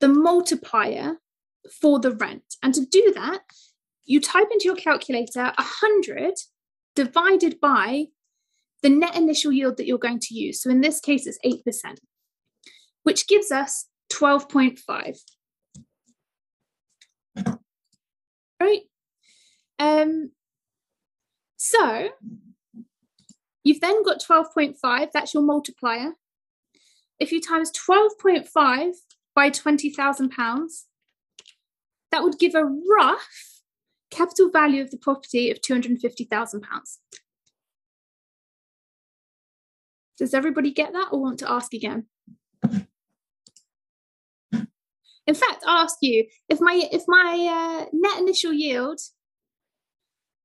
the 0.01 0.09
multiplier 0.09 1.19
for 1.71 2.01
the 2.01 2.13
rent. 2.13 2.57
And 2.63 2.73
to 2.73 2.87
do 2.87 3.13
that, 3.15 3.43
you 4.07 4.19
type 4.19 4.49
into 4.51 4.65
your 4.65 4.77
calculator 4.77 5.53
100 5.59 6.35
divided 6.97 7.61
by 7.61 8.07
the 8.83 8.89
net 8.89 9.15
initial 9.15 9.53
yield 9.53 9.77
that 9.77 9.87
you're 9.87 9.99
going 9.99 10.21
to 10.21 10.35
use. 10.35 10.63
So 10.63 10.71
in 10.71 10.81
this 10.81 11.01
case, 11.01 11.27
it's 11.27 11.39
8%, 11.45 11.99
which 13.03 13.29
gives 13.29 13.53
us 13.53 13.89
12.5. 14.11 15.19
Right? 18.59 18.81
Um, 19.79 20.31
so 21.65 22.09
you've 23.63 23.81
then 23.81 24.03
got 24.03 24.21
12.5, 24.21 25.13
that's 25.15 25.33
your 25.33 25.45
multiplier. 25.45 26.15
If 27.21 27.31
you 27.31 27.41
times 27.41 27.71
12.5 27.71 28.95
by 29.33 29.49
£20,000, 29.49 30.69
that 32.11 32.25
would 32.25 32.41
give 32.41 32.57
a 32.57 32.65
rough 32.65 33.63
capital 34.11 34.51
value 34.51 34.83
of 34.83 34.91
the 34.91 34.99
property 34.99 35.53
of 35.53 35.61
£250,000. 35.61 36.63
Does 40.19 40.35
everybody 40.35 40.73
get 40.73 40.93
that 40.95 41.11
or 41.13 41.21
want 41.21 41.39
to 41.39 41.51
ask 41.51 41.73
again? 41.75 42.07
In 45.29 45.35
fact, 45.37 45.63
I'll 45.65 45.85
ask 45.85 45.99
you 46.01 46.27
if 46.49 46.61
my 46.61 46.89
if 46.91 47.05
my 47.07 47.85
uh, 47.85 47.87
net 47.93 48.19
initial 48.19 48.53
yield 48.53 49.01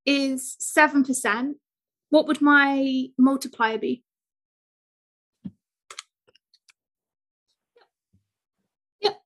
is 0.07 0.55
seven 0.59 1.03
percent, 1.03 1.57
what 2.09 2.25
would 2.27 2.41
my 2.41 3.07
multiplier 3.17 3.77
be? 3.77 4.03
Yep. 9.01 9.21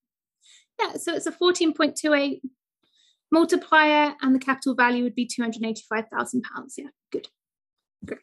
Yeah, 0.80 0.94
so 0.94 1.14
it's 1.14 1.28
a 1.28 1.32
14.28 1.32 2.42
multiplier 3.32 4.16
and 4.22 4.36
the 4.36 4.40
capital 4.40 4.76
value 4.76 5.04
would 5.04 5.16
be 5.16 5.26
285,000 5.26 6.42
pounds. 6.42 6.76
Yeah, 6.78 6.88
good. 7.12 7.28
Great. 8.06 8.20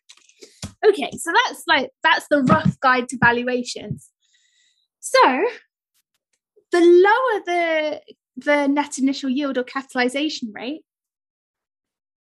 Okay, 0.87 1.11
so 1.17 1.33
that's 1.33 1.63
like 1.67 1.91
that's 2.03 2.27
the 2.29 2.43
rough 2.43 2.79
guide 2.81 3.09
to 3.09 3.19
valuations. 3.23 4.11
So 5.01 5.45
the 6.73 6.81
lower 6.81 7.43
the 7.47 8.01
the 8.37 8.67
net 8.67 8.99
initial 8.99 9.31
yield 9.31 9.59
or 9.59 9.65
capitalization 9.65 10.53
rate, 10.55 10.83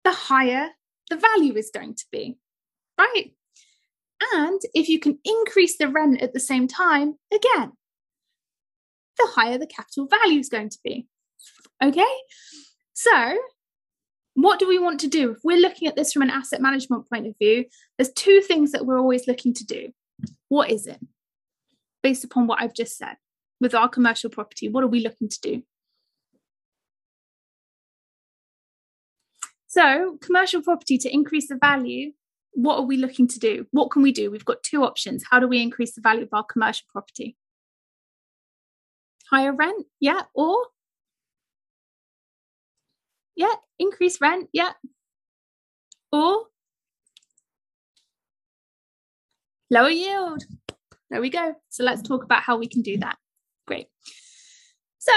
the 0.04 0.12
higher 0.12 0.68
the 1.10 1.16
value 1.16 1.56
is 1.56 1.70
going 1.74 1.94
to 1.94 2.04
be, 2.12 2.38
right? 2.98 3.32
And 4.32 4.60
if 4.74 4.88
you 4.88 5.00
can 5.00 5.18
increase 5.24 5.76
the 5.76 5.88
rent 5.88 6.22
at 6.22 6.32
the 6.32 6.40
same 6.40 6.68
time, 6.68 7.16
again, 7.34 7.72
the 9.18 9.28
higher 9.34 9.58
the 9.58 9.66
capital 9.66 10.06
value 10.06 10.38
is 10.38 10.48
going 10.48 10.70
to 10.70 10.78
be. 10.84 11.06
Okay? 11.82 12.04
So 12.92 13.38
what 14.34 14.58
do 14.58 14.68
we 14.68 14.78
want 14.78 15.00
to 15.00 15.08
do? 15.08 15.32
If 15.32 15.38
we're 15.42 15.58
looking 15.58 15.88
at 15.88 15.96
this 15.96 16.12
from 16.12 16.22
an 16.22 16.30
asset 16.30 16.60
management 16.60 17.08
point 17.08 17.26
of 17.26 17.34
view, 17.38 17.64
there's 17.98 18.12
two 18.12 18.40
things 18.40 18.72
that 18.72 18.86
we're 18.86 18.98
always 18.98 19.26
looking 19.26 19.54
to 19.54 19.66
do. 19.66 19.90
What 20.48 20.70
is 20.70 20.86
it? 20.86 21.00
Based 22.02 22.24
upon 22.24 22.46
what 22.46 22.62
I've 22.62 22.74
just 22.74 22.96
said 22.96 23.16
with 23.60 23.74
our 23.74 23.88
commercial 23.88 24.30
property, 24.30 24.68
what 24.68 24.84
are 24.84 24.88
we 24.88 25.00
looking 25.00 25.28
to 25.28 25.40
do? 25.42 25.62
So, 29.70 30.18
commercial 30.20 30.62
property 30.62 30.98
to 30.98 31.14
increase 31.14 31.46
the 31.46 31.54
value, 31.54 32.10
what 32.54 32.78
are 32.78 32.84
we 32.84 32.96
looking 32.96 33.28
to 33.28 33.38
do? 33.38 33.68
What 33.70 33.92
can 33.92 34.02
we 34.02 34.10
do? 34.10 34.28
We've 34.28 34.44
got 34.44 34.64
two 34.64 34.82
options. 34.82 35.22
How 35.30 35.38
do 35.38 35.46
we 35.46 35.62
increase 35.62 35.94
the 35.94 36.00
value 36.00 36.24
of 36.24 36.30
our 36.32 36.42
commercial 36.42 36.86
property? 36.90 37.36
Higher 39.30 39.54
rent, 39.54 39.86
yeah, 40.00 40.22
or 40.34 40.56
yeah, 43.36 43.54
increase 43.78 44.20
rent, 44.20 44.48
yeah. 44.52 44.72
Or 46.10 46.46
lower 49.70 49.90
yield. 49.90 50.42
There 51.10 51.20
we 51.20 51.30
go. 51.30 51.54
So 51.68 51.84
let's 51.84 52.02
talk 52.02 52.24
about 52.24 52.42
how 52.42 52.58
we 52.58 52.66
can 52.66 52.82
do 52.82 52.98
that. 52.98 53.18
Great. 53.68 53.86
So 54.98 55.12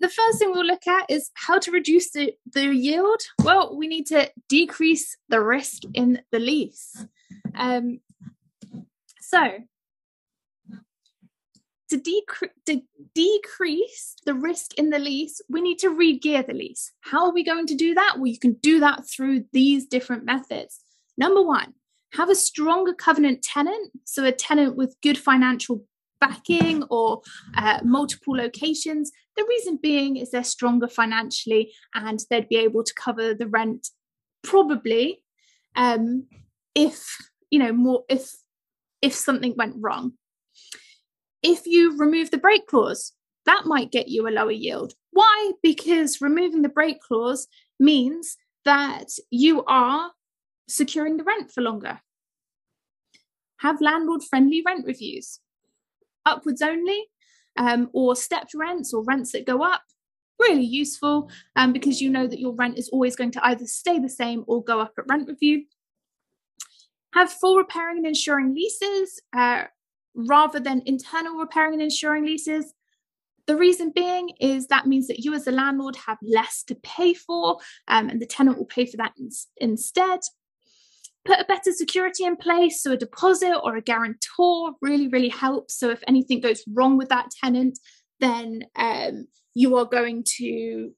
the 0.00 0.08
first 0.08 0.38
thing 0.38 0.52
we'll 0.52 0.64
look 0.64 0.86
at 0.86 1.06
is 1.08 1.30
how 1.34 1.58
to 1.58 1.70
reduce 1.70 2.10
the, 2.10 2.32
the 2.52 2.74
yield. 2.74 3.20
Well, 3.42 3.76
we 3.76 3.86
need 3.86 4.06
to 4.06 4.30
decrease 4.48 5.16
the 5.28 5.40
risk 5.40 5.82
in 5.94 6.22
the 6.32 6.38
lease. 6.38 7.04
Um, 7.54 8.00
so 9.20 9.58
to, 11.90 11.98
decre- 11.98 12.50
to 12.66 12.82
decrease 13.14 14.16
the 14.24 14.34
risk 14.34 14.74
in 14.74 14.90
the 14.90 14.98
lease, 14.98 15.40
we 15.48 15.60
need 15.60 15.78
to 15.80 15.90
re-gear 15.90 16.42
the 16.42 16.54
lease. 16.54 16.92
How 17.00 17.26
are 17.26 17.32
we 17.32 17.44
going 17.44 17.66
to 17.66 17.74
do 17.74 17.94
that? 17.94 18.14
Well, 18.16 18.26
you 18.26 18.38
can 18.38 18.54
do 18.54 18.80
that 18.80 19.06
through 19.06 19.44
these 19.52 19.86
different 19.86 20.24
methods. 20.24 20.80
Number 21.18 21.42
one, 21.42 21.74
have 22.14 22.30
a 22.30 22.34
stronger 22.34 22.94
covenant 22.94 23.42
tenant. 23.42 23.92
So, 24.04 24.24
a 24.24 24.32
tenant 24.32 24.76
with 24.76 24.96
good 25.02 25.18
financial 25.18 25.84
backing 26.20 26.84
or 26.90 27.22
uh, 27.56 27.80
multiple 27.84 28.36
locations. 28.36 29.10
The 29.36 29.46
reason 29.48 29.78
being 29.82 30.16
is 30.16 30.30
they're 30.30 30.44
stronger 30.44 30.88
financially 30.88 31.72
and 31.94 32.20
they'd 32.28 32.48
be 32.48 32.56
able 32.56 32.84
to 32.84 32.94
cover 32.94 33.34
the 33.34 33.46
rent 33.46 33.88
probably 34.42 35.22
um, 35.76 36.26
if, 36.74 37.16
you 37.50 37.58
know, 37.58 37.72
more 37.72 38.04
if 38.08 38.30
if 39.02 39.14
something 39.14 39.54
went 39.56 39.76
wrong. 39.78 40.12
If 41.42 41.66
you 41.66 41.96
remove 41.96 42.30
the 42.30 42.38
break 42.38 42.66
clause, 42.66 43.12
that 43.46 43.62
might 43.64 43.90
get 43.90 44.08
you 44.08 44.28
a 44.28 44.30
lower 44.30 44.50
yield. 44.50 44.92
Why? 45.10 45.52
Because 45.62 46.20
removing 46.20 46.62
the 46.62 46.68
break 46.68 47.00
clause 47.00 47.46
means 47.78 48.36
that 48.64 49.08
you 49.30 49.64
are 49.64 50.12
securing 50.68 51.16
the 51.16 51.24
rent 51.24 51.50
for 51.50 51.62
longer. 51.62 52.00
Have 53.60 53.80
landlord 53.80 54.22
friendly 54.22 54.62
rent 54.64 54.86
reviews, 54.86 55.40
upwards 56.26 56.62
only, 56.62 57.06
um, 57.56 57.90
or 57.92 58.16
stepped 58.16 58.54
rents 58.54 58.92
or 58.92 59.02
rents 59.04 59.32
that 59.32 59.46
go 59.46 59.62
up. 59.62 59.82
Really 60.38 60.64
useful 60.64 61.30
um, 61.56 61.72
because 61.72 62.00
you 62.00 62.08
know 62.08 62.26
that 62.26 62.40
your 62.40 62.54
rent 62.54 62.78
is 62.78 62.88
always 62.88 63.14
going 63.14 63.30
to 63.32 63.46
either 63.46 63.66
stay 63.66 63.98
the 63.98 64.08
same 64.08 64.44
or 64.46 64.64
go 64.64 64.80
up 64.80 64.92
at 64.96 65.04
rent 65.08 65.28
review. 65.28 65.64
Have 67.12 67.30
full 67.30 67.56
repairing 67.58 67.98
and 67.98 68.06
insuring 68.06 68.54
leases. 68.54 69.20
Uh, 69.36 69.64
rather 70.14 70.60
than 70.60 70.82
internal 70.86 71.36
repairing 71.36 71.74
and 71.74 71.82
insuring 71.82 72.24
leases. 72.24 72.74
The 73.46 73.56
reason 73.56 73.92
being 73.94 74.30
is 74.40 74.66
that 74.68 74.86
means 74.86 75.08
that 75.08 75.20
you, 75.20 75.34
as 75.34 75.46
a 75.46 75.52
landlord, 75.52 75.96
have 76.06 76.18
less 76.22 76.62
to 76.64 76.74
pay 76.76 77.14
for, 77.14 77.58
um, 77.88 78.08
and 78.08 78.20
the 78.20 78.26
tenant 78.26 78.58
will 78.58 78.66
pay 78.66 78.86
for 78.86 78.96
that 78.98 79.12
in- 79.18 79.30
instead. 79.56 80.20
Put 81.24 81.40
a 81.40 81.44
better 81.44 81.72
security 81.72 82.24
in 82.24 82.36
place, 82.36 82.82
so 82.82 82.92
a 82.92 82.96
deposit 82.96 83.54
or 83.62 83.76
a 83.76 83.82
guarantor 83.82 84.72
really, 84.80 85.08
really 85.08 85.28
helps. 85.28 85.78
So, 85.78 85.90
if 85.90 86.02
anything 86.08 86.40
goes 86.40 86.64
wrong 86.72 86.96
with 86.96 87.10
that 87.10 87.30
tenant, 87.42 87.78
then 88.20 88.64
um, 88.76 89.26
you 89.54 89.76
are 89.76 89.84
going 89.84 90.24
to 90.38 90.92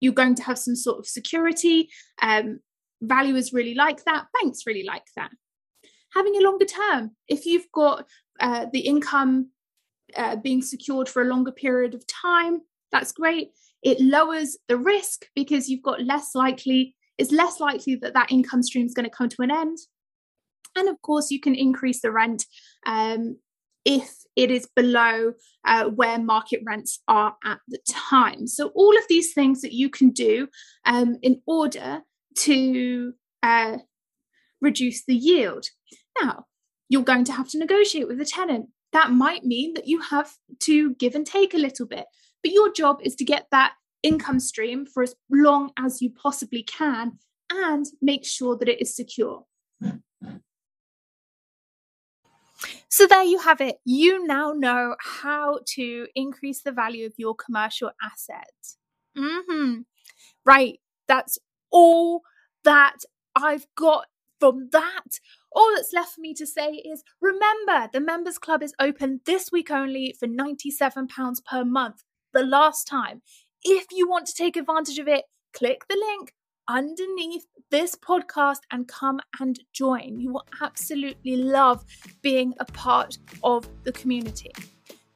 you're 0.00 0.12
going 0.12 0.34
to 0.34 0.42
have 0.42 0.58
some 0.58 0.74
sort 0.74 0.98
of 0.98 1.06
security. 1.06 1.88
Um, 2.20 2.58
valuers 3.00 3.52
really 3.52 3.74
like 3.74 4.04
that. 4.04 4.26
Banks 4.40 4.66
really 4.66 4.84
like 4.84 5.06
that. 5.16 5.30
Having 6.14 6.36
a 6.36 6.40
longer 6.40 6.66
term, 6.66 7.12
if 7.28 7.46
you've 7.46 7.70
got 7.72 8.06
uh, 8.40 8.66
the 8.72 8.80
income 8.80 9.50
uh, 10.16 10.36
being 10.36 10.60
secured 10.60 11.08
for 11.08 11.22
a 11.22 11.26
longer 11.26 11.52
period 11.52 11.94
of 11.94 12.04
time, 12.06 12.60
that's 12.90 13.12
great. 13.12 13.50
It 13.82 14.00
lowers 14.00 14.58
the 14.68 14.76
risk 14.76 15.26
because 15.36 15.68
you've 15.68 15.82
got 15.82 16.02
less 16.02 16.34
likely, 16.34 16.96
it's 17.18 17.32
less 17.32 17.60
likely 17.60 17.96
that 17.96 18.14
that 18.14 18.32
income 18.32 18.62
stream 18.62 18.86
is 18.86 18.94
going 18.94 19.08
to 19.08 19.14
come 19.14 19.28
to 19.28 19.42
an 19.42 19.50
end. 19.50 19.78
And 20.76 20.88
of 20.88 21.00
course, 21.02 21.30
you 21.30 21.40
can 21.40 21.54
increase 21.54 22.00
the 22.00 22.10
rent 22.10 22.46
um, 22.86 23.36
if 23.84 24.14
it 24.36 24.50
is 24.50 24.68
below 24.74 25.34
uh, 25.66 25.84
where 25.90 26.18
market 26.18 26.62
rents 26.64 27.00
are 27.08 27.36
at 27.44 27.58
the 27.68 27.78
time. 27.88 28.46
So, 28.46 28.68
all 28.68 28.96
of 28.96 29.04
these 29.08 29.34
things 29.34 29.60
that 29.60 29.72
you 29.72 29.90
can 29.90 30.10
do 30.10 30.48
um, 30.84 31.18
in 31.22 31.42
order 31.46 32.02
to 32.38 33.12
uh, 33.42 33.78
reduce 34.60 35.04
the 35.04 35.14
yield. 35.14 35.66
Now, 36.20 36.46
you're 36.88 37.02
going 37.02 37.24
to 37.24 37.32
have 37.32 37.48
to 37.50 37.58
negotiate 37.58 38.08
with 38.08 38.18
the 38.18 38.24
tenant. 38.24 38.68
That 38.92 39.10
might 39.10 39.44
mean 39.44 39.74
that 39.74 39.88
you 39.88 40.00
have 40.00 40.32
to 40.60 40.94
give 40.94 41.14
and 41.14 41.26
take 41.26 41.54
a 41.54 41.58
little 41.58 41.86
bit, 41.86 42.04
but 42.42 42.52
your 42.52 42.72
job 42.72 43.00
is 43.02 43.14
to 43.16 43.24
get 43.24 43.46
that 43.50 43.72
income 44.02 44.40
stream 44.40 44.86
for 44.86 45.02
as 45.02 45.14
long 45.30 45.70
as 45.78 46.02
you 46.02 46.10
possibly 46.10 46.62
can 46.62 47.18
and 47.50 47.86
make 48.00 48.24
sure 48.24 48.56
that 48.56 48.68
it 48.68 48.80
is 48.80 48.94
secure. 48.94 49.44
So, 52.88 53.06
there 53.06 53.22
you 53.22 53.38
have 53.38 53.60
it. 53.60 53.76
You 53.84 54.26
now 54.26 54.52
know 54.52 54.96
how 55.00 55.60
to 55.74 56.06
increase 56.14 56.60
the 56.60 56.72
value 56.72 57.06
of 57.06 57.14
your 57.16 57.34
commercial 57.34 57.90
assets. 58.02 58.76
Mm-hmm. 59.16 59.80
Right. 60.44 60.78
That's 61.08 61.38
all 61.70 62.22
that 62.64 62.98
I've 63.34 63.66
got 63.76 64.06
from 64.38 64.68
that. 64.72 65.20
All 65.52 65.72
that's 65.74 65.92
left 65.92 66.14
for 66.14 66.20
me 66.20 66.34
to 66.34 66.46
say 66.46 66.70
is 66.70 67.02
remember, 67.20 67.88
the 67.92 68.00
Members 68.00 68.38
Club 68.38 68.62
is 68.62 68.74
open 68.78 69.20
this 69.24 69.50
week 69.50 69.70
only 69.70 70.14
for 70.18 70.26
£97 70.26 71.44
per 71.44 71.64
month, 71.64 72.02
the 72.34 72.42
last 72.42 72.86
time. 72.86 73.22
If 73.64 73.86
you 73.92 74.08
want 74.08 74.26
to 74.26 74.34
take 74.34 74.56
advantage 74.56 74.98
of 74.98 75.06
it, 75.06 75.24
click 75.54 75.82
the 75.88 75.94
link 75.94 76.32
underneath 76.68 77.46
this 77.70 77.94
podcast 77.94 78.58
and 78.72 78.88
come 78.88 79.20
and 79.38 79.58
join. 79.72 80.18
You 80.18 80.32
will 80.32 80.46
absolutely 80.60 81.36
love 81.36 81.84
being 82.22 82.54
a 82.58 82.64
part 82.64 83.18
of 83.44 83.68
the 83.84 83.92
community. 83.92 84.50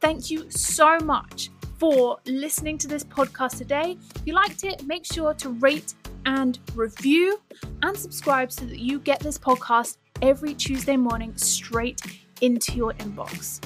Thank 0.01 0.31
you 0.31 0.49
so 0.49 0.99
much 1.01 1.51
for 1.79 2.19
listening 2.25 2.79
to 2.79 2.89
this 2.89 3.03
podcast 3.03 3.59
today. 3.59 3.99
If 4.15 4.23
you 4.25 4.35
liked 4.35 4.63
it, 4.63 4.87
make 4.87 5.05
sure 5.05 5.35
to 5.35 5.49
rate 5.49 5.95
and 6.25 6.59
review 6.75 7.41
and 7.83 7.97
subscribe 7.97 8.53
so 8.53 8.65
that 8.67 8.79
you 8.79 9.01
get 9.01 9.19
this 9.21 9.39
podcast 9.39 9.97
every 10.23 10.55
Tuesday 10.55 10.97
morning 10.97 11.37
straight 11.37 12.01
into 12.41 12.77
your 12.77 12.93
inbox. 12.95 13.61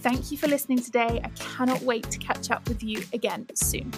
Thank 0.00 0.32
you 0.32 0.38
for 0.38 0.48
listening 0.48 0.80
today. 0.80 1.20
I 1.22 1.28
cannot 1.36 1.82
wait 1.82 2.10
to 2.10 2.18
catch 2.18 2.50
up 2.50 2.68
with 2.68 2.82
you 2.82 3.04
again 3.12 3.46
soon. 3.54 3.92